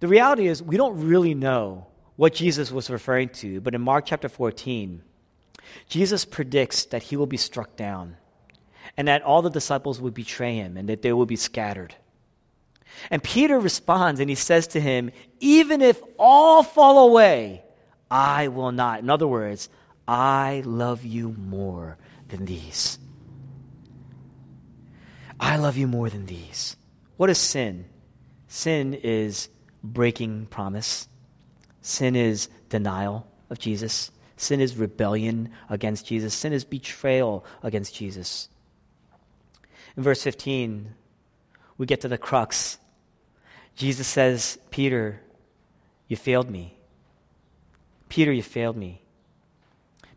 The 0.00 0.08
reality 0.08 0.46
is 0.46 0.62
we 0.62 0.78
don't 0.78 1.06
really 1.06 1.34
know 1.34 1.86
what 2.16 2.32
Jesus 2.32 2.72
was 2.72 2.88
referring 2.88 3.28
to, 3.30 3.60
but 3.60 3.74
in 3.74 3.82
Mark 3.82 4.06
chapter 4.06 4.30
14, 4.30 5.02
Jesus 5.88 6.24
predicts 6.24 6.86
that 6.86 7.02
he 7.02 7.16
will 7.16 7.26
be 7.26 7.36
struck 7.36 7.76
down 7.76 8.16
and 8.96 9.08
that 9.08 9.22
all 9.22 9.42
the 9.42 9.50
disciples 9.50 10.00
will 10.00 10.10
betray 10.10 10.54
him 10.54 10.76
and 10.76 10.88
that 10.88 11.02
they 11.02 11.12
will 11.12 11.26
be 11.26 11.36
scattered. 11.36 11.94
And 13.10 13.22
Peter 13.22 13.58
responds 13.58 14.20
and 14.20 14.28
he 14.28 14.36
says 14.36 14.68
to 14.68 14.80
him, 14.80 15.10
Even 15.40 15.80
if 15.82 16.00
all 16.18 16.62
fall 16.62 17.08
away, 17.08 17.64
I 18.10 18.48
will 18.48 18.72
not. 18.72 19.00
In 19.00 19.10
other 19.10 19.26
words, 19.26 19.68
I 20.06 20.62
love 20.64 21.04
you 21.04 21.34
more 21.38 21.98
than 22.28 22.44
these. 22.44 22.98
I 25.40 25.56
love 25.56 25.76
you 25.76 25.86
more 25.86 26.08
than 26.08 26.26
these. 26.26 26.76
What 27.16 27.30
is 27.30 27.38
sin? 27.38 27.86
Sin 28.48 28.94
is 28.94 29.48
breaking 29.82 30.46
promise. 30.46 31.08
Sin 31.80 32.16
is 32.16 32.48
denial 32.68 33.26
of 33.50 33.58
Jesus. 33.58 34.10
Sin 34.36 34.60
is 34.60 34.76
rebellion 34.76 35.50
against 35.68 36.06
Jesus. 36.06 36.34
Sin 36.34 36.52
is 36.52 36.64
betrayal 36.64 37.44
against 37.62 37.94
Jesus. 37.94 38.48
In 39.96 40.02
verse 40.02 40.22
15, 40.22 40.94
we 41.78 41.86
get 41.86 42.00
to 42.00 42.08
the 42.08 42.18
crux 42.18 42.78
Jesus 43.76 44.06
says, 44.06 44.58
Peter, 44.70 45.20
you 46.08 46.16
failed 46.16 46.50
me. 46.50 46.76
Peter, 48.08 48.32
you 48.32 48.42
failed 48.42 48.76
me. 48.76 49.02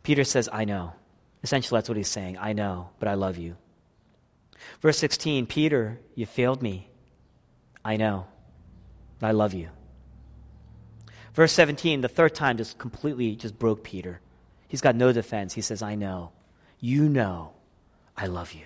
Peter 0.04 0.24
says, 0.24 0.48
I 0.52 0.66
know. 0.66 0.94
Essentially, 1.44 1.78
that's 1.78 1.90
what 1.90 1.98
he's 1.98 2.08
saying. 2.08 2.38
I 2.40 2.54
know, 2.54 2.90
but 3.00 3.08
I 3.08 3.16
love 3.16 3.38
you. 3.38 3.58
Verse 4.82 4.98
16 4.98 5.46
Peter, 5.46 6.00
you 6.16 6.26
failed 6.26 6.62
me. 6.62 6.90
I 7.84 7.98
know, 7.98 8.28
but 9.20 9.28
I 9.28 9.32
love 9.32 9.54
you. 9.54 9.70
Verse 11.34 11.54
17, 11.54 12.02
the 12.02 12.08
third 12.08 12.34
time 12.34 12.58
just 12.58 12.78
completely 12.78 13.36
just 13.36 13.58
broke 13.58 13.84
Peter. 13.84 14.20
He's 14.68 14.82
got 14.82 14.96
no 14.96 15.12
defense. 15.14 15.54
He 15.54 15.62
says, 15.62 15.82
I 15.82 15.96
know. 15.96 16.32
You 16.80 17.08
know 17.08 17.54
I 18.16 18.26
love 18.26 18.54
you. 18.54 18.66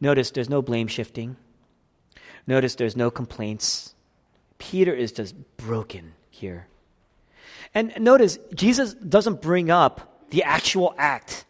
Notice 0.00 0.30
there's 0.30 0.48
no 0.48 0.62
blame 0.62 0.88
shifting. 0.88 1.36
Notice 2.46 2.74
there's 2.74 2.96
no 2.96 3.10
complaints. 3.10 3.94
Peter 4.58 4.94
is 4.94 5.12
just 5.12 5.34
broken 5.56 6.12
here. 6.30 6.66
And 7.74 7.92
notice, 7.98 8.38
Jesus 8.54 8.94
doesn't 8.94 9.40
bring 9.40 9.70
up 9.70 10.28
the 10.30 10.42
actual 10.42 10.94
act. 10.98 11.44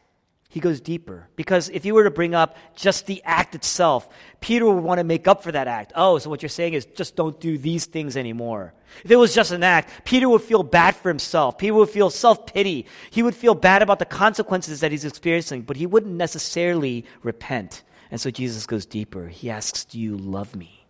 He 0.48 0.60
goes 0.60 0.80
deeper. 0.82 1.28
Because 1.34 1.70
if 1.70 1.86
you 1.86 1.94
were 1.94 2.04
to 2.04 2.10
bring 2.10 2.34
up 2.34 2.56
just 2.76 3.06
the 3.06 3.22
act 3.24 3.54
itself, 3.54 4.06
Peter 4.40 4.66
would 4.66 4.84
want 4.84 4.98
to 4.98 5.04
make 5.04 5.26
up 5.26 5.42
for 5.42 5.50
that 5.50 5.66
act. 5.66 5.94
Oh, 5.96 6.18
so 6.18 6.28
what 6.28 6.42
you're 6.42 6.50
saying 6.50 6.74
is 6.74 6.84
just 6.84 7.16
don't 7.16 7.40
do 7.40 7.56
these 7.56 7.86
things 7.86 8.18
anymore. 8.18 8.74
If 9.02 9.10
it 9.10 9.16
was 9.16 9.34
just 9.34 9.50
an 9.50 9.62
act, 9.62 10.04
Peter 10.04 10.28
would 10.28 10.42
feel 10.42 10.62
bad 10.62 10.94
for 10.94 11.08
himself. 11.08 11.56
Peter 11.56 11.72
would 11.72 11.88
feel 11.88 12.10
self 12.10 12.44
pity. 12.44 12.86
He 13.10 13.22
would 13.22 13.34
feel 13.34 13.54
bad 13.54 13.80
about 13.80 13.98
the 13.98 14.04
consequences 14.04 14.80
that 14.80 14.90
he's 14.90 15.06
experiencing, 15.06 15.62
but 15.62 15.76
he 15.76 15.86
wouldn't 15.86 16.14
necessarily 16.14 17.06
repent. 17.22 17.82
And 18.10 18.20
so 18.20 18.30
Jesus 18.30 18.66
goes 18.66 18.84
deeper. 18.84 19.28
He 19.28 19.48
asks, 19.48 19.86
Do 19.86 19.98
you 19.98 20.18
love 20.18 20.54
me? 20.54 20.81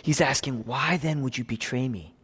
He's 0.00 0.20
asking, 0.20 0.64
why 0.64 0.96
then 0.96 1.22
would 1.22 1.36
you 1.36 1.44
betray 1.44 1.88
me? 1.88 2.14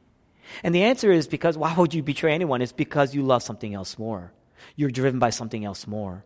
And 0.62 0.74
the 0.74 0.84
answer 0.84 1.12
is 1.12 1.28
because 1.28 1.58
why 1.58 1.74
would 1.74 1.92
you 1.92 2.02
betray 2.02 2.32
anyone? 2.32 2.62
It's 2.62 2.72
because 2.72 3.14
you 3.14 3.22
love 3.22 3.42
something 3.42 3.74
else 3.74 3.98
more. 3.98 4.32
You're 4.76 4.90
driven 4.90 5.18
by 5.18 5.30
something 5.30 5.64
else 5.64 5.86
more. 5.86 6.24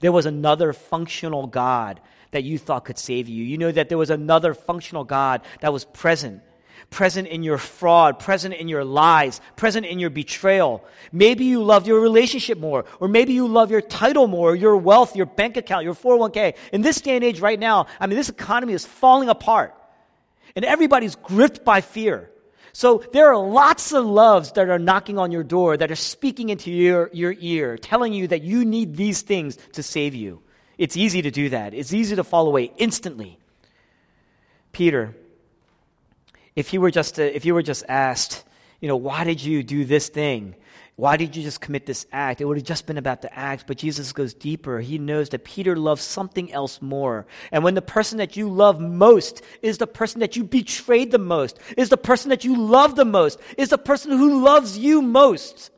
There 0.00 0.12
was 0.12 0.26
another 0.26 0.72
functional 0.72 1.46
God 1.46 2.00
that 2.32 2.44
you 2.44 2.58
thought 2.58 2.84
could 2.84 2.98
save 2.98 3.28
you. 3.28 3.44
You 3.44 3.58
know 3.58 3.70
that 3.70 3.88
there 3.88 3.98
was 3.98 4.10
another 4.10 4.54
functional 4.54 5.04
God 5.04 5.42
that 5.60 5.72
was 5.72 5.84
present. 5.84 6.42
Present 6.90 7.28
in 7.28 7.42
your 7.42 7.58
fraud, 7.58 8.18
present 8.18 8.54
in 8.54 8.68
your 8.68 8.84
lies, 8.84 9.40
present 9.56 9.86
in 9.86 9.98
your 9.98 10.10
betrayal. 10.10 10.84
Maybe 11.12 11.44
you 11.44 11.62
love 11.62 11.86
your 11.86 12.00
relationship 12.00 12.58
more, 12.58 12.84
or 13.00 13.08
maybe 13.08 13.32
you 13.32 13.46
love 13.46 13.70
your 13.70 13.80
title 13.80 14.26
more, 14.26 14.54
your 14.54 14.76
wealth, 14.76 15.14
your 15.14 15.26
bank 15.26 15.56
account, 15.56 15.84
your 15.84 15.94
401k. 15.94 16.56
In 16.72 16.82
this 16.82 17.00
day 17.00 17.14
and 17.14 17.24
age 17.24 17.40
right 17.40 17.58
now, 17.58 17.86
I 18.00 18.06
mean, 18.06 18.16
this 18.16 18.28
economy 18.28 18.72
is 18.72 18.84
falling 18.84 19.28
apart. 19.28 19.74
And 20.54 20.64
everybody's 20.64 21.16
gripped 21.16 21.64
by 21.64 21.80
fear. 21.80 22.30
So 22.72 23.04
there 23.12 23.28
are 23.28 23.36
lots 23.36 23.92
of 23.92 24.06
loves 24.06 24.52
that 24.52 24.68
are 24.68 24.78
knocking 24.78 25.18
on 25.18 25.30
your 25.30 25.42
door, 25.42 25.76
that 25.76 25.90
are 25.90 25.96
speaking 25.96 26.48
into 26.48 26.70
your, 26.70 27.10
your 27.12 27.34
ear, 27.38 27.76
telling 27.76 28.14
you 28.14 28.28
that 28.28 28.42
you 28.42 28.64
need 28.64 28.96
these 28.96 29.20
things 29.22 29.58
to 29.72 29.82
save 29.82 30.14
you. 30.14 30.42
It's 30.78 30.96
easy 30.96 31.22
to 31.22 31.30
do 31.30 31.50
that. 31.50 31.74
It's 31.74 31.92
easy 31.92 32.16
to 32.16 32.24
fall 32.24 32.48
away 32.48 32.72
instantly. 32.78 33.38
Peter, 34.72 35.14
if 36.56 36.72
you 36.72 36.80
were 36.80 36.90
just, 36.90 37.18
if 37.18 37.44
you 37.44 37.54
were 37.54 37.62
just 37.62 37.84
asked, 37.88 38.42
you 38.80 38.88
know, 38.88 38.96
why 38.96 39.24
did 39.24 39.42
you 39.42 39.62
do 39.62 39.84
this 39.84 40.08
thing? 40.08 40.54
Why 40.96 41.16
did 41.16 41.34
you 41.34 41.42
just 41.42 41.60
commit 41.60 41.86
this 41.86 42.06
act? 42.12 42.40
It 42.40 42.44
would 42.44 42.58
have 42.58 42.66
just 42.66 42.86
been 42.86 42.98
about 42.98 43.22
the 43.22 43.36
act, 43.36 43.66
but 43.66 43.78
Jesus 43.78 44.12
goes 44.12 44.34
deeper. 44.34 44.78
He 44.78 44.98
knows 44.98 45.30
that 45.30 45.44
Peter 45.44 45.74
loves 45.74 46.02
something 46.02 46.52
else 46.52 46.82
more. 46.82 47.26
And 47.50 47.64
when 47.64 47.74
the 47.74 47.82
person 47.82 48.18
that 48.18 48.36
you 48.36 48.50
love 48.50 48.78
most 48.78 49.42
is 49.62 49.78
the 49.78 49.86
person 49.86 50.20
that 50.20 50.36
you 50.36 50.44
betrayed 50.44 51.10
the 51.10 51.18
most, 51.18 51.58
is 51.78 51.88
the 51.88 51.96
person 51.96 52.28
that 52.28 52.44
you 52.44 52.56
love 52.56 52.94
the 52.94 53.06
most, 53.06 53.40
is 53.56 53.70
the 53.70 53.78
person 53.78 54.10
who 54.10 54.44
loves 54.44 54.76
you 54.76 55.00
most, 55.00 55.70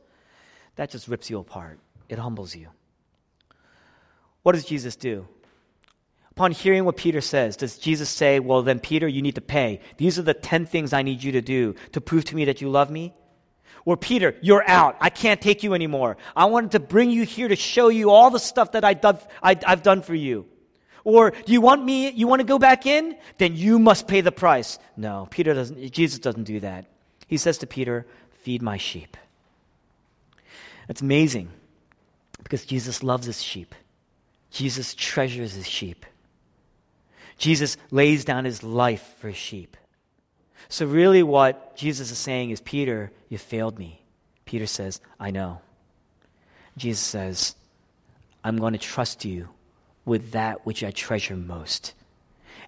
that 0.77 0.91
just 0.91 1.07
rips 1.07 1.31
you 1.31 1.39
apart. 1.39 1.79
It 2.09 2.19
humbles 2.19 2.55
you. 2.57 2.69
What 4.43 4.53
does 4.53 4.65
Jesus 4.65 4.97
do? 4.97 5.29
Upon 6.33 6.51
hearing 6.51 6.85
what 6.85 6.97
Peter 6.97 7.21
says, 7.21 7.57
does 7.57 7.79
Jesus 7.79 8.11
say, 8.11 8.41
Well, 8.41 8.63
then, 8.63 8.81
Peter, 8.81 9.07
you 9.07 9.23
need 9.23 9.37
to 9.37 9.41
pay? 9.41 9.81
These 9.97 10.19
are 10.19 10.23
the 10.23 10.35
10 10.35 10.67
things 10.67 10.93
I 10.93 11.03
need 11.03 11.23
you 11.23 11.31
to 11.33 11.41
do 11.41 11.77
to 11.93 12.01
prove 12.01 12.25
to 12.27 12.37
me 12.37 12.47
that 12.47 12.61
you 12.61 12.69
love 12.69 12.91
me? 12.91 13.15
Or 13.85 13.97
Peter, 13.97 14.35
you're 14.41 14.67
out. 14.69 14.97
I 15.01 15.11
can't 15.11 15.41
take 15.41 15.63
you 15.63 15.75
anymore. 15.75 16.17
I 16.35 16.47
wanted 16.47 16.73
to 16.73 16.81
bring 16.81 17.11
you 17.11 17.25
here 17.25 17.49
to 17.49 17.57
show 17.57 17.89
you 17.89 18.11
all 18.11 18.31
the 18.31 18.39
stuff 18.39 18.73
that 18.73 18.85
I 18.85 18.95
done, 18.95 19.19
I, 19.43 19.59
I've 19.67 19.83
done 19.83 20.03
for 20.03 20.15
you. 20.15 20.47
Or 21.05 21.33
do 21.33 21.53
you 21.53 21.61
want 21.61 21.85
me, 21.85 22.11
you 22.11 22.27
want 22.27 22.41
to 22.41 22.47
go 22.47 22.59
back 22.59 22.87
in? 22.87 23.17
Then 23.37 23.57
you 23.57 23.79
must 23.79 24.09
pay 24.09 24.23
the 24.23 24.33
price. 24.33 24.79
No, 24.97 25.29
Peter 25.31 25.53
doesn't, 25.53 25.93
Jesus 25.93 26.19
doesn't 26.19 26.45
do 26.45 26.61
that. 26.61 26.87
He 27.27 27.37
says 27.37 27.59
to 27.59 27.67
Peter, 27.67 28.07
feed 28.43 28.63
my 28.63 28.79
sheep. 28.79 29.19
That's 30.89 31.03
amazing 31.03 31.51
because 32.43 32.65
Jesus 32.65 33.03
loves 33.03 33.27
his 33.27 33.43
sheep. 33.43 33.75
Jesus 34.51 34.95
treasures 34.95 35.55
his 35.55 35.69
sheep. 35.69 36.07
Jesus 37.37 37.77
lays 37.91 38.25
down 38.25 38.45
his 38.45 38.63
life 38.63 39.17
for 39.19 39.29
his 39.29 39.37
sheep. 39.37 39.77
So, 40.69 40.87
really, 40.87 41.23
what 41.23 41.77
Jesus 41.77 42.11
is 42.11 42.19
saying 42.19 42.51
is, 42.51 42.61
Peter, 42.61 43.11
you 43.29 43.39
failed 43.39 43.79
me. 43.79 44.03
Peter 44.45 44.67
says, 44.67 45.01
I 45.19 45.31
know. 45.31 45.61
Jesus 46.77 47.03
says, 47.03 47.55
I'm 48.43 48.57
going 48.57 48.73
to 48.73 48.79
trust 48.79 49.25
you 49.25 49.49
with 50.05 50.33
that 50.33 50.67
which 50.67 50.85
I 50.85 50.91
treasure 50.91 51.37
most. 51.37 51.95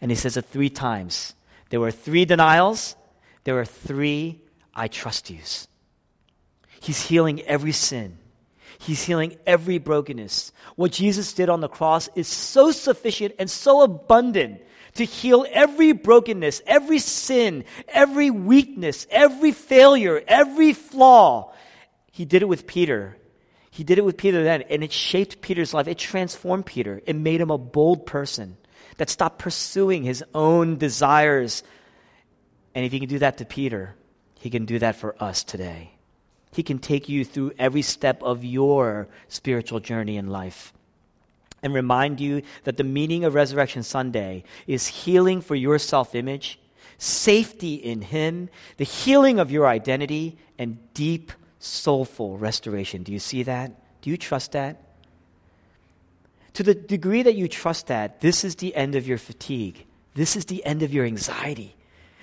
And 0.00 0.10
he 0.10 0.16
says 0.16 0.36
it 0.36 0.46
three 0.46 0.70
times. 0.70 1.34
There 1.70 1.80
were 1.80 1.90
three 1.90 2.24
denials, 2.24 2.96
there 3.44 3.54
were 3.54 3.64
three 3.64 4.40
I 4.74 4.88
trust 4.88 5.30
yous. 5.30 5.68
He's 6.80 7.00
healing 7.00 7.40
every 7.42 7.72
sin. 7.72 8.18
He's 8.78 9.02
healing 9.02 9.36
every 9.46 9.78
brokenness. 9.78 10.52
What 10.76 10.92
Jesus 10.92 11.32
did 11.32 11.48
on 11.48 11.60
the 11.60 11.68
cross 11.68 12.08
is 12.14 12.28
so 12.28 12.70
sufficient 12.70 13.34
and 13.38 13.50
so 13.50 13.82
abundant 13.82 14.60
to 14.96 15.04
heal 15.04 15.46
every 15.50 15.92
brokenness, 15.92 16.62
every 16.66 16.98
sin, 16.98 17.64
every 17.88 18.30
weakness, 18.30 19.06
every 19.10 19.52
failure, 19.52 20.22
every 20.26 20.72
flaw. 20.72 21.52
He 22.12 22.24
did 22.24 22.42
it 22.42 22.48
with 22.48 22.66
Peter. 22.66 23.16
He 23.70 23.84
did 23.84 23.98
it 23.98 24.04
with 24.04 24.16
Peter 24.16 24.42
then, 24.42 24.62
and 24.62 24.82
it 24.82 24.92
shaped 24.92 25.40
Peter's 25.40 25.74
life. 25.74 25.86
It 25.86 25.98
transformed 25.98 26.66
Peter. 26.66 27.02
It 27.06 27.14
made 27.14 27.40
him 27.40 27.50
a 27.50 27.58
bold 27.58 28.06
person 28.06 28.56
that 28.96 29.10
stopped 29.10 29.38
pursuing 29.38 30.02
his 30.02 30.24
own 30.34 30.78
desires. 30.78 31.62
And 32.74 32.84
if 32.84 32.92
he 32.92 33.00
can 33.00 33.08
do 33.08 33.18
that 33.18 33.38
to 33.38 33.44
Peter, 33.44 33.94
he 34.38 34.50
can 34.50 34.64
do 34.64 34.78
that 34.78 34.96
for 34.96 35.20
us 35.22 35.44
today. 35.44 35.92
He 36.52 36.62
can 36.62 36.78
take 36.78 37.08
you 37.08 37.24
through 37.24 37.52
every 37.58 37.82
step 37.82 38.22
of 38.22 38.44
your 38.44 39.08
spiritual 39.28 39.80
journey 39.80 40.16
in 40.16 40.28
life 40.28 40.72
and 41.66 41.74
remind 41.74 42.20
you 42.20 42.42
that 42.64 42.76
the 42.76 42.84
meaning 42.84 43.24
of 43.24 43.34
Resurrection 43.34 43.82
Sunday 43.82 44.44
is 44.66 44.86
healing 44.86 45.40
for 45.40 45.56
your 45.56 45.78
self 45.78 46.14
image, 46.14 46.58
safety 46.96 47.74
in 47.74 48.00
Him, 48.02 48.48
the 48.76 48.84
healing 48.84 49.38
of 49.38 49.50
your 49.50 49.66
identity, 49.66 50.38
and 50.58 50.78
deep, 50.94 51.32
soulful 51.58 52.38
restoration. 52.38 53.02
Do 53.02 53.12
you 53.12 53.18
see 53.18 53.42
that? 53.42 53.72
Do 54.00 54.10
you 54.10 54.16
trust 54.16 54.52
that? 54.52 54.80
To 56.54 56.62
the 56.62 56.74
degree 56.74 57.22
that 57.22 57.34
you 57.34 57.48
trust 57.48 57.88
that, 57.88 58.20
this 58.20 58.44
is 58.44 58.54
the 58.54 58.74
end 58.76 58.94
of 58.94 59.06
your 59.06 59.18
fatigue. 59.18 59.84
This 60.14 60.36
is 60.36 60.46
the 60.46 60.64
end 60.64 60.82
of 60.82 60.94
your 60.94 61.04
anxiety. 61.04 61.74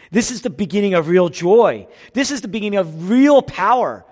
This 0.10 0.32
is 0.32 0.42
the 0.42 0.50
beginning 0.50 0.94
of 0.94 1.10
real 1.10 1.28
joy. 1.28 1.88
This 2.14 2.32
is 2.32 2.42
the 2.42 2.48
beginning 2.48 2.80
of 2.80 3.10
real 3.10 3.42
power. 3.42 4.06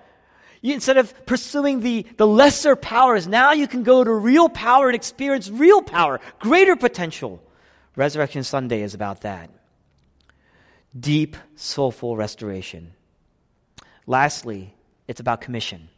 You, 0.62 0.74
instead 0.74 0.96
of 0.96 1.26
pursuing 1.26 1.80
the, 1.80 2.06
the 2.16 2.26
lesser 2.26 2.76
powers, 2.76 3.26
now 3.26 3.52
you 3.52 3.66
can 3.66 3.82
go 3.82 4.02
to 4.02 4.12
real 4.12 4.48
power 4.48 4.88
and 4.88 4.94
experience 4.94 5.50
real 5.50 5.82
power, 5.82 6.20
greater 6.38 6.76
potential. 6.76 7.42
Resurrection 7.96 8.44
Sunday 8.44 8.82
is 8.82 8.94
about 8.94 9.22
that. 9.22 9.50
Deep, 10.98 11.36
soulful 11.56 12.16
restoration. 12.16 12.92
Lastly, 14.06 14.72
it's 15.08 15.20
about 15.20 15.40
commission. 15.40 15.88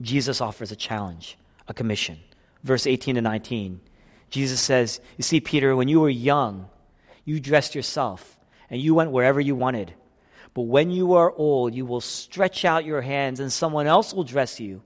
Jesus 0.00 0.40
offers 0.40 0.70
a 0.70 0.76
challenge, 0.76 1.36
a 1.66 1.74
commission. 1.74 2.18
Verse 2.62 2.86
18 2.86 3.16
to 3.16 3.20
19. 3.20 3.80
Jesus 4.30 4.60
says, 4.60 5.00
You 5.16 5.24
see, 5.24 5.40
Peter, 5.40 5.74
when 5.74 5.88
you 5.88 6.00
were 6.00 6.08
young, 6.08 6.68
you 7.24 7.40
dressed 7.40 7.74
yourself 7.74 8.38
and 8.70 8.80
you 8.80 8.94
went 8.94 9.10
wherever 9.10 9.40
you 9.40 9.54
wanted. 9.54 9.92
But 10.56 10.62
when 10.62 10.90
you 10.90 11.12
are 11.12 11.30
old, 11.30 11.74
you 11.74 11.84
will 11.84 12.00
stretch 12.00 12.64
out 12.64 12.86
your 12.86 13.02
hands 13.02 13.40
and 13.40 13.52
someone 13.52 13.86
else 13.86 14.14
will 14.14 14.24
dress 14.24 14.58
you 14.58 14.80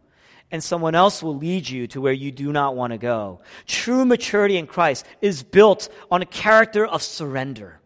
and 0.51 0.65
someone 0.65 0.97
else 0.97 1.23
will 1.23 1.37
lead 1.37 1.69
you 1.69 1.87
to 1.87 2.01
where 2.01 2.13
you 2.13 2.33
do 2.33 2.51
not 2.51 2.75
want 2.75 2.93
to 2.93 2.99
go. 2.99 3.43
True 3.67 4.05
maturity 4.05 4.57
in 4.57 4.67
Christ 4.67 5.07
is 5.21 5.45
built 5.45 5.89
on 6.11 6.23
a 6.23 6.27
character 6.27 6.85
of 6.85 7.05
surrender, 7.05 7.81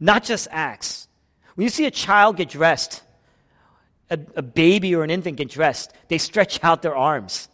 not 0.00 0.24
just 0.24 0.48
acts. 0.50 1.08
When 1.56 1.64
you 1.64 1.68
see 1.68 1.84
a 1.84 1.90
child 1.90 2.38
get 2.38 2.48
dressed, 2.48 3.02
a, 4.08 4.18
a 4.36 4.42
baby 4.42 4.94
or 4.94 5.04
an 5.04 5.10
infant 5.10 5.36
get 5.36 5.50
dressed, 5.50 5.92
they 6.08 6.16
stretch 6.16 6.64
out 6.64 6.80
their 6.80 6.96
arms. 6.96 7.50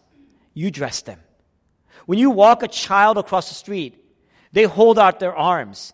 You 0.55 0.71
dress 0.71 1.03
them. 1.03 1.19
When 2.07 2.21
you 2.21 2.31
walk 2.31 2.63
a 2.63 2.69
child 2.69 3.19
across 3.19 3.49
the 3.49 3.57
street, 3.57 3.97
they 4.53 4.63
hold 4.63 4.97
out 4.97 5.19
their 5.19 5.35
arms. 5.35 5.93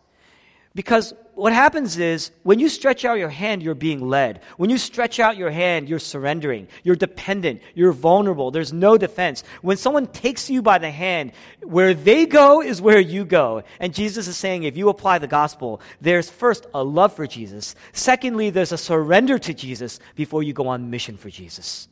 Because 0.74 1.14
what 1.34 1.52
happens 1.54 1.96
is 1.96 2.30
when 2.42 2.58
you 2.58 2.68
stretch 2.68 3.04
out 3.04 3.18
your 3.18 3.30
hand, 3.30 3.62
you're 3.62 3.74
being 3.74 4.06
led. 4.06 4.42
When 4.58 4.68
you 4.68 4.76
stretch 4.76 5.18
out 5.18 5.38
your 5.38 5.50
hand, 5.50 5.88
you're 5.88 5.98
surrendering. 5.98 6.68
You're 6.82 6.96
dependent. 6.96 7.62
You're 7.74 7.92
vulnerable. 7.92 8.50
There's 8.50 8.72
no 8.72 8.98
defense. 8.98 9.42
When 9.62 9.78
someone 9.78 10.08
takes 10.08 10.50
you 10.50 10.60
by 10.60 10.78
the 10.78 10.90
hand, 10.90 11.32
where 11.62 11.94
they 11.94 12.26
go 12.26 12.60
is 12.60 12.82
where 12.82 13.00
you 13.00 13.24
go. 13.24 13.62
And 13.80 13.94
Jesus 13.94 14.28
is 14.28 14.36
saying 14.36 14.64
if 14.64 14.76
you 14.76 14.90
apply 14.90 15.18
the 15.18 15.26
gospel, 15.26 15.80
there's 16.00 16.28
first 16.28 16.66
a 16.74 16.84
love 16.84 17.16
for 17.16 17.26
Jesus. 17.26 17.74
Secondly, 17.92 18.50
there's 18.50 18.72
a 18.72 18.78
surrender 18.78 19.38
to 19.38 19.54
Jesus 19.54 20.00
before 20.14 20.42
you 20.42 20.52
go 20.52 20.68
on 20.68 20.90
mission 20.90 21.16
for 21.16 21.30
Jesus. 21.30 21.88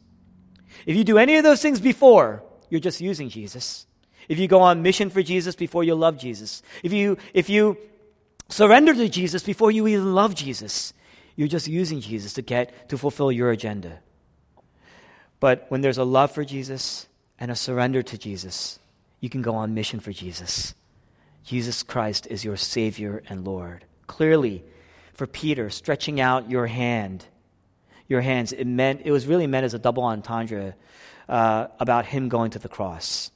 If 0.85 0.96
you 0.96 1.05
do 1.05 1.18
any 1.18 1.37
of 1.37 1.44
those 1.44 1.62
things 1.62 1.81
before, 1.81 2.42
you're 2.68 2.81
just 2.81 3.00
using 3.00 3.31
Jesus. 3.31 3.87
If 4.29 4.38
you 4.38 4.48
go 4.48 4.61
on 4.61 4.83
mission 4.83 5.11
for 5.11 5.22
Jesus 5.22 5.57
before 5.57 5.83
you 5.83 5.94
love 5.94 6.18
Jesus. 6.18 6.62
If 6.83 6.92
you, 6.92 7.16
if 7.35 7.48
you 7.48 7.79
surrender 8.50 8.94
to 8.94 9.08
Jesus 9.08 9.42
before 9.42 9.70
you 9.70 9.86
even 9.86 10.14
love 10.14 10.34
Jesus. 10.34 10.92
You're 11.36 11.48
just 11.48 11.68
using 11.68 12.00
Jesus 12.00 12.34
to 12.34 12.42
get 12.42 12.90
to 12.90 12.98
fulfill 12.98 13.32
your 13.32 13.50
agenda. 13.50 14.00
But 15.38 15.66
when 15.68 15.80
there's 15.80 15.98
a 15.98 16.04
love 16.04 16.32
for 16.32 16.44
Jesus 16.44 17.08
and 17.38 17.50
a 17.50 17.56
surrender 17.56 18.02
to 18.02 18.18
Jesus, 18.18 18.78
you 19.20 19.30
can 19.30 19.40
go 19.40 19.54
on 19.54 19.72
mission 19.72 20.00
for 20.00 20.12
Jesus. 20.12 20.74
Jesus 21.44 21.82
Christ 21.82 22.26
is 22.28 22.44
your 22.44 22.56
Savior 22.56 23.22
and 23.28 23.46
Lord. 23.46 23.84
Clearly, 24.06 24.62
for 25.14 25.26
Peter, 25.26 25.70
stretching 25.70 26.20
out 26.20 26.50
your 26.50 26.66
hand, 26.66 27.24
your 28.08 28.20
hands, 28.20 28.52
it 28.52 28.66
meant 28.66 29.02
it 29.04 29.12
was 29.12 29.26
really 29.26 29.46
meant 29.46 29.64
as 29.64 29.74
a 29.74 29.78
double 29.78 30.02
entendre 30.02 30.74
uh, 31.28 31.68
about 31.78 32.04
him 32.06 32.28
going 32.28 32.50
to 32.50 32.58
the 32.58 32.68
cross. 32.68 33.30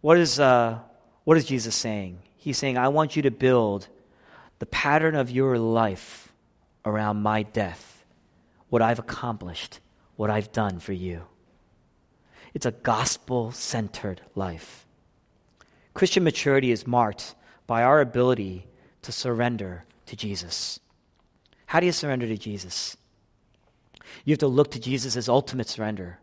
What 0.00 0.18
is 0.18 0.40
uh, 0.40 0.78
what 1.24 1.36
is 1.36 1.44
Jesus 1.44 1.74
saying? 1.74 2.18
He's 2.40 2.56
saying, 2.56 2.78
I 2.78 2.88
want 2.88 3.16
you 3.16 3.22
to 3.22 3.30
build 3.30 3.88
the 4.60 4.66
pattern 4.66 5.14
of 5.14 5.30
your 5.30 5.58
life 5.58 6.32
around 6.86 7.22
my 7.22 7.42
death, 7.42 8.02
what 8.70 8.80
I've 8.80 8.98
accomplished, 8.98 9.78
what 10.16 10.30
I've 10.30 10.50
done 10.50 10.80
for 10.80 10.94
you. 10.94 11.26
It's 12.54 12.64
a 12.64 12.70
gospel 12.70 13.52
centered 13.52 14.22
life. 14.34 14.86
Christian 15.92 16.24
maturity 16.24 16.70
is 16.70 16.86
marked 16.86 17.34
by 17.66 17.82
our 17.82 18.00
ability 18.00 18.66
to 19.02 19.12
surrender 19.12 19.84
to 20.06 20.16
Jesus. 20.16 20.80
How 21.66 21.78
do 21.78 21.84
you 21.84 21.92
surrender 21.92 22.26
to 22.26 22.38
Jesus? 22.38 22.96
You 24.24 24.32
have 24.32 24.38
to 24.38 24.48
look 24.48 24.70
to 24.70 24.80
Jesus 24.80 25.14
as 25.14 25.28
ultimate 25.28 25.68
surrender. 25.68 26.18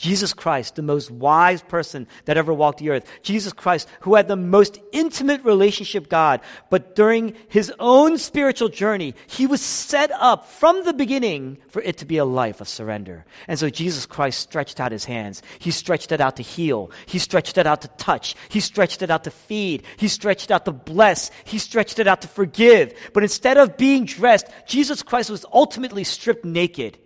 Jesus 0.00 0.32
Christ, 0.32 0.76
the 0.76 0.82
most 0.82 1.10
wise 1.10 1.60
person 1.60 2.08
that 2.24 2.38
ever 2.38 2.54
walked 2.54 2.78
the 2.78 2.88
earth. 2.88 3.04
Jesus 3.22 3.52
Christ, 3.52 3.86
who 4.00 4.14
had 4.14 4.28
the 4.28 4.36
most 4.36 4.78
intimate 4.92 5.44
relationship 5.44 6.08
God, 6.08 6.40
but 6.70 6.96
during 6.96 7.34
his 7.48 7.70
own 7.78 8.16
spiritual 8.16 8.70
journey, 8.70 9.14
he 9.26 9.46
was 9.46 9.60
set 9.60 10.10
up 10.12 10.46
from 10.46 10.84
the 10.84 10.94
beginning 10.94 11.58
for 11.68 11.82
it 11.82 11.98
to 11.98 12.06
be 12.06 12.16
a 12.16 12.24
life 12.24 12.62
of 12.62 12.68
surrender. 12.68 13.26
And 13.46 13.58
so 13.58 13.68
Jesus 13.68 14.06
Christ 14.06 14.40
stretched 14.40 14.80
out 14.80 14.90
his 14.90 15.04
hands. 15.04 15.42
He 15.58 15.70
stretched 15.70 16.12
it 16.12 16.20
out 16.22 16.36
to 16.36 16.42
heal. 16.42 16.90
He 17.04 17.18
stretched 17.18 17.58
it 17.58 17.66
out 17.66 17.82
to 17.82 17.88
touch. 17.98 18.36
He 18.48 18.60
stretched 18.60 19.02
it 19.02 19.10
out 19.10 19.24
to 19.24 19.30
feed. 19.30 19.82
He 19.98 20.08
stretched 20.08 20.50
out 20.50 20.64
to 20.64 20.72
bless. 20.72 21.30
He 21.44 21.58
stretched 21.58 21.98
it 21.98 22.08
out 22.08 22.22
to 22.22 22.28
forgive. 22.28 22.94
But 23.12 23.22
instead 23.22 23.58
of 23.58 23.76
being 23.76 24.06
dressed, 24.06 24.46
Jesus 24.66 25.02
Christ 25.02 25.28
was 25.28 25.44
ultimately 25.52 26.04
stripped 26.04 26.46
naked. 26.46 26.96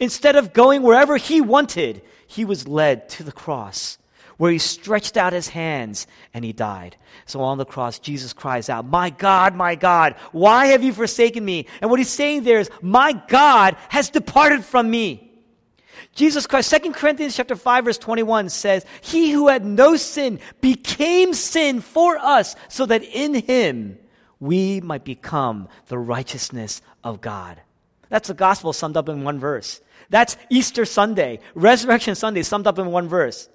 Instead 0.00 0.36
of 0.36 0.52
going 0.52 0.82
wherever 0.82 1.16
he 1.16 1.40
wanted, 1.40 2.02
he 2.26 2.44
was 2.44 2.66
led 2.68 3.08
to 3.10 3.22
the 3.22 3.32
cross 3.32 3.98
where 4.36 4.50
he 4.50 4.58
stretched 4.58 5.16
out 5.16 5.32
his 5.32 5.48
hands 5.48 6.06
and 6.32 6.44
he 6.44 6.52
died. 6.52 6.96
So 7.26 7.40
on 7.40 7.58
the 7.58 7.64
cross, 7.64 7.98
Jesus 7.98 8.32
cries 8.32 8.68
out, 8.68 8.84
My 8.84 9.10
God, 9.10 9.54
my 9.54 9.74
God, 9.74 10.16
why 10.32 10.66
have 10.66 10.82
you 10.82 10.92
forsaken 10.92 11.44
me? 11.44 11.66
And 11.80 11.90
what 11.90 12.00
he's 12.00 12.10
saying 12.10 12.42
there 12.42 12.60
is, 12.60 12.70
My 12.82 13.12
God 13.28 13.76
has 13.88 14.10
departed 14.10 14.64
from 14.64 14.90
me. 14.90 15.30
Jesus 16.14 16.46
Christ, 16.46 16.74
2 16.82 16.92
Corinthians 16.92 17.36
chapter 17.36 17.56
5 17.56 17.84
verse 17.84 17.98
21 17.98 18.48
says, 18.48 18.84
He 19.00 19.30
who 19.30 19.48
had 19.48 19.64
no 19.64 19.96
sin 19.96 20.38
became 20.60 21.34
sin 21.34 21.80
for 21.80 22.16
us 22.18 22.54
so 22.68 22.86
that 22.86 23.02
in 23.02 23.34
him 23.34 23.98
we 24.38 24.80
might 24.80 25.04
become 25.04 25.68
the 25.88 25.98
righteousness 25.98 26.82
of 27.02 27.20
God. 27.20 27.60
That's 28.14 28.28
the 28.28 28.34
gospel 28.34 28.72
summed 28.72 28.96
up 28.96 29.08
in 29.08 29.24
one 29.24 29.40
verse. 29.40 29.80
That's 30.08 30.36
Easter 30.48 30.84
Sunday, 30.84 31.40
Resurrection 31.56 32.14
Sunday 32.14 32.44
summed 32.44 32.68
up 32.68 32.78
in 32.78 32.92
one 32.92 33.08
verse. 33.08 33.48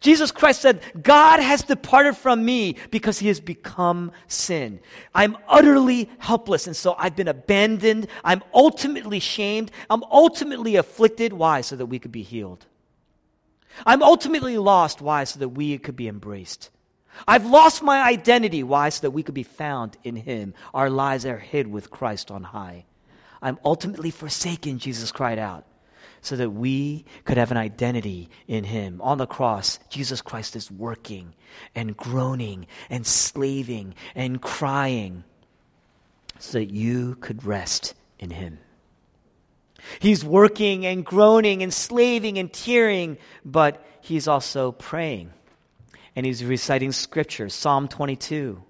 Jesus 0.00 0.30
Christ 0.30 0.60
said, 0.60 0.82
God 1.02 1.40
has 1.40 1.62
departed 1.62 2.14
from 2.18 2.44
me 2.44 2.76
because 2.90 3.18
he 3.18 3.28
has 3.28 3.40
become 3.40 4.12
sin. 4.26 4.80
I'm 5.14 5.38
utterly 5.48 6.10
helpless, 6.18 6.66
and 6.66 6.76
so 6.76 6.94
I've 6.98 7.16
been 7.16 7.26
abandoned. 7.26 8.06
I'm 8.22 8.42
ultimately 8.52 9.18
shamed. 9.18 9.70
I'm 9.88 10.04
ultimately 10.04 10.76
afflicted. 10.76 11.32
Why? 11.32 11.62
So 11.62 11.76
that 11.76 11.86
we 11.86 11.98
could 11.98 12.12
be 12.12 12.22
healed. 12.22 12.66
I'm 13.86 14.02
ultimately 14.02 14.58
lost. 14.58 15.00
Why? 15.00 15.24
So 15.24 15.38
that 15.38 15.48
we 15.48 15.78
could 15.78 15.96
be 15.96 16.06
embraced. 16.06 16.68
I've 17.26 17.46
lost 17.46 17.82
my 17.82 18.06
identity. 18.06 18.62
Why? 18.62 18.90
So 18.90 19.00
that 19.06 19.12
we 19.12 19.22
could 19.22 19.34
be 19.34 19.42
found 19.42 19.96
in 20.04 20.16
him. 20.16 20.52
Our 20.74 20.90
lives 20.90 21.24
are 21.24 21.38
hid 21.38 21.66
with 21.66 21.90
Christ 21.90 22.30
on 22.30 22.42
high. 22.42 22.84
I'm 23.42 23.58
ultimately 23.64 24.10
forsaken, 24.10 24.78
Jesus 24.78 25.10
cried 25.10 25.38
out 25.38 25.66
so 26.22 26.36
that 26.36 26.50
we 26.50 27.04
could 27.24 27.36
have 27.36 27.50
an 27.50 27.56
identity 27.56 28.30
in 28.46 28.62
Him. 28.62 29.00
On 29.02 29.18
the 29.18 29.26
cross, 29.26 29.80
Jesus 29.90 30.22
Christ 30.22 30.54
is 30.54 30.70
working 30.70 31.34
and 31.74 31.96
groaning 31.96 32.66
and 32.88 33.04
slaving 33.04 33.94
and 34.14 34.40
crying 34.40 35.24
so 36.38 36.58
that 36.58 36.72
you 36.72 37.16
could 37.16 37.44
rest 37.44 37.94
in 38.20 38.30
Him. 38.30 38.60
He's 39.98 40.24
working 40.24 40.86
and 40.86 41.04
groaning 41.04 41.64
and 41.64 41.74
slaving 41.74 42.38
and 42.38 42.52
tearing, 42.52 43.18
but 43.44 43.84
He's 44.00 44.28
also 44.28 44.70
praying. 44.70 45.32
And 46.14 46.24
He's 46.24 46.44
reciting 46.44 46.92
Scripture, 46.92 47.48
Psalm 47.48 47.88
22 47.88 48.62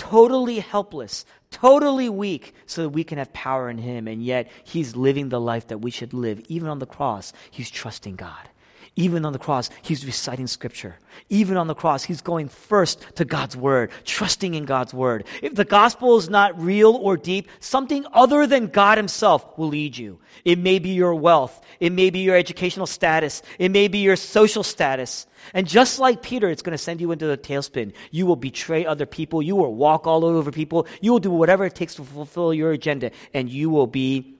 totally 0.00 0.58
helpless, 0.60 1.26
totally 1.50 2.08
weak, 2.08 2.54
so 2.64 2.82
that 2.82 2.88
we 2.88 3.04
can 3.04 3.18
have 3.18 3.32
power 3.34 3.68
in 3.68 3.78
Him. 3.78 4.08
And 4.08 4.24
yet, 4.24 4.50
He's 4.64 4.96
living 4.96 5.28
the 5.28 5.40
life 5.40 5.68
that 5.68 5.78
we 5.78 5.90
should 5.90 6.14
live. 6.14 6.40
Even 6.48 6.68
on 6.68 6.78
the 6.78 6.86
cross, 6.86 7.32
He's 7.50 7.70
trusting 7.70 8.16
God. 8.16 8.49
Even 8.96 9.24
on 9.24 9.32
the 9.32 9.38
cross, 9.38 9.70
he's 9.82 10.04
reciting 10.04 10.46
scripture. 10.46 10.96
Even 11.28 11.56
on 11.56 11.68
the 11.68 11.74
cross, 11.74 12.02
he's 12.02 12.20
going 12.20 12.48
first 12.48 13.04
to 13.14 13.24
God's 13.24 13.56
word, 13.56 13.90
trusting 14.04 14.54
in 14.54 14.64
God's 14.64 14.92
word. 14.92 15.26
If 15.42 15.54
the 15.54 15.64
gospel 15.64 16.16
is 16.18 16.28
not 16.28 16.60
real 16.60 16.94
or 16.96 17.16
deep, 17.16 17.48
something 17.60 18.04
other 18.12 18.46
than 18.46 18.66
God 18.66 18.98
himself 18.98 19.56
will 19.56 19.68
lead 19.68 19.96
you. 19.96 20.18
It 20.44 20.58
may 20.58 20.80
be 20.80 20.90
your 20.90 21.14
wealth. 21.14 21.64
It 21.78 21.92
may 21.92 22.10
be 22.10 22.18
your 22.20 22.36
educational 22.36 22.86
status. 22.86 23.42
It 23.58 23.70
may 23.70 23.86
be 23.86 23.98
your 23.98 24.16
social 24.16 24.64
status. 24.64 25.26
And 25.54 25.68
just 25.68 26.00
like 26.00 26.20
Peter, 26.20 26.50
it's 26.50 26.62
going 26.62 26.76
to 26.76 26.78
send 26.78 27.00
you 27.00 27.12
into 27.12 27.26
the 27.26 27.38
tailspin. 27.38 27.92
You 28.10 28.26
will 28.26 28.36
betray 28.36 28.84
other 28.84 29.06
people. 29.06 29.40
You 29.40 29.54
will 29.54 29.74
walk 29.74 30.08
all 30.08 30.24
over 30.24 30.50
people. 30.50 30.88
You 31.00 31.12
will 31.12 31.20
do 31.20 31.30
whatever 31.30 31.64
it 31.64 31.76
takes 31.76 31.94
to 31.94 32.04
fulfill 32.04 32.52
your 32.52 32.72
agenda, 32.72 33.12
and 33.32 33.48
you 33.48 33.70
will 33.70 33.86
be 33.86 34.34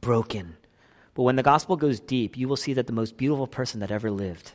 broken. 0.00 0.57
But 1.18 1.24
when 1.24 1.34
the 1.34 1.42
gospel 1.42 1.74
goes 1.74 1.98
deep, 1.98 2.36
you 2.36 2.46
will 2.46 2.54
see 2.54 2.74
that 2.74 2.86
the 2.86 2.92
most 2.92 3.16
beautiful 3.16 3.48
person 3.48 3.80
that 3.80 3.90
ever 3.90 4.08
lived, 4.08 4.52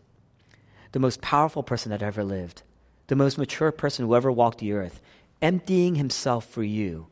the 0.94 1.00
most 1.00 1.20
powerful 1.20 1.62
person 1.62 1.90
that 1.90 2.02
ever 2.02 2.24
lived, 2.24 2.64
the 3.08 3.18
most 3.18 3.38
mature 3.38 3.74
person 3.74 4.06
who 4.06 4.16
ever 4.16 4.32
walked 4.32 4.60
the 4.60 4.72
earth, 4.72 5.02
emptying 5.42 5.96
himself 5.96 6.46
for 6.46 6.64
you, 6.64 7.08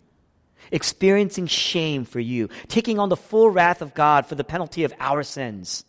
experiencing 0.71 1.47
shame 1.47 2.05
for 2.05 2.21
you, 2.21 2.47
taking 2.69 2.97
on 2.97 3.09
the 3.09 3.17
full 3.17 3.49
wrath 3.49 3.81
of 3.81 3.93
God 3.93 4.25
for 4.25 4.35
the 4.35 4.45
penalty 4.45 4.85
of 4.85 4.93
our 5.01 5.21
sins, 5.21 5.83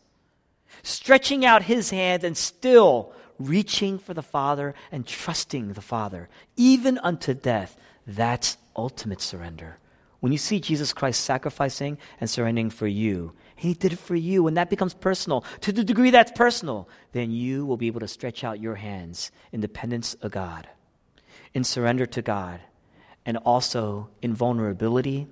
stretching 0.82 1.44
out 1.44 1.62
his 1.62 1.90
hand 1.90 2.24
and 2.24 2.36
still 2.36 3.12
reaching 3.38 3.96
for 3.96 4.12
the 4.12 4.24
Father 4.24 4.74
and 4.90 5.06
trusting 5.06 5.74
the 5.74 5.80
Father, 5.80 6.28
even 6.56 6.98
unto 6.98 7.32
death. 7.32 7.76
That's 8.08 8.56
ultimate 8.74 9.20
surrender. 9.20 9.78
When 10.18 10.32
you 10.32 10.38
see 10.38 10.58
Jesus 10.58 10.92
Christ 10.92 11.24
sacrificing 11.24 11.98
and 12.20 12.28
surrendering 12.28 12.70
for 12.70 12.88
you, 12.88 13.34
he 13.62 13.74
did 13.74 13.92
it 13.92 13.98
for 14.00 14.16
you, 14.16 14.48
and 14.48 14.56
that 14.56 14.70
becomes 14.70 14.92
personal. 14.92 15.44
To 15.60 15.70
the 15.70 15.84
degree 15.84 16.10
that's 16.10 16.32
personal, 16.32 16.88
then 17.12 17.30
you 17.30 17.64
will 17.64 17.76
be 17.76 17.86
able 17.86 18.00
to 18.00 18.08
stretch 18.08 18.42
out 18.42 18.58
your 18.58 18.74
hands 18.74 19.30
in 19.52 19.60
dependence 19.60 20.14
of 20.14 20.32
God, 20.32 20.68
in 21.54 21.62
surrender 21.62 22.04
to 22.06 22.22
God, 22.22 22.58
and 23.24 23.36
also 23.36 24.10
in 24.20 24.34
vulnerability, 24.34 25.28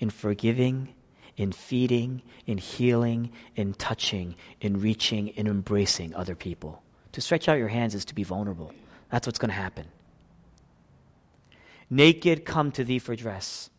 in 0.00 0.10
forgiving, 0.10 0.92
in 1.36 1.52
feeding, 1.52 2.22
in 2.46 2.58
healing, 2.58 3.30
in 3.54 3.74
touching, 3.74 4.34
in 4.60 4.80
reaching, 4.80 5.28
in 5.28 5.46
embracing 5.46 6.16
other 6.16 6.34
people. 6.34 6.82
To 7.12 7.20
stretch 7.20 7.48
out 7.48 7.58
your 7.58 7.68
hands 7.68 7.94
is 7.94 8.04
to 8.06 8.14
be 8.16 8.24
vulnerable. 8.24 8.72
That's 9.08 9.28
what's 9.28 9.38
going 9.38 9.50
to 9.50 9.54
happen. 9.54 9.86
Naked, 11.88 12.44
come 12.44 12.72
to 12.72 12.82
thee 12.82 12.98
for 12.98 13.14
dress. 13.14 13.70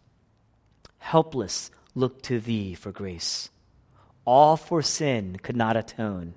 Helpless, 0.99 1.69
look 1.95 2.21
to 2.21 2.39
thee 2.39 2.75
for 2.75 2.93
grace. 2.93 3.49
All 4.25 4.57
for 4.57 4.81
sin 4.81 5.37
could 5.41 5.55
not 5.55 5.75
atone. 5.75 6.33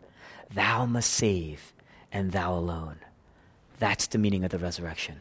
Thou 0.53 0.87
must 0.87 1.11
save, 1.11 1.73
and 2.13 2.33
thou 2.33 2.55
alone. 2.55 2.97
That's 3.79 4.07
the 4.09 4.19
meaning 4.19 4.45
of 4.45 4.51
the 4.51 4.59
resurrection. 4.59 5.21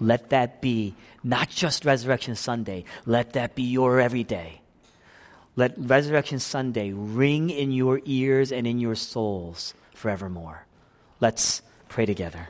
Let 0.00 0.30
that 0.30 0.60
be 0.60 0.94
not 1.24 1.48
just 1.48 1.84
Resurrection 1.84 2.36
Sunday, 2.36 2.84
let 3.04 3.32
that 3.32 3.54
be 3.54 3.64
your 3.64 4.00
everyday. 4.00 4.60
Let 5.56 5.74
Resurrection 5.76 6.38
Sunday 6.38 6.92
ring 6.92 7.50
in 7.50 7.72
your 7.72 8.00
ears 8.04 8.52
and 8.52 8.66
in 8.66 8.78
your 8.78 8.94
souls 8.94 9.74
forevermore. 9.94 10.66
Let's 11.20 11.62
pray 11.88 12.06
together. 12.06 12.48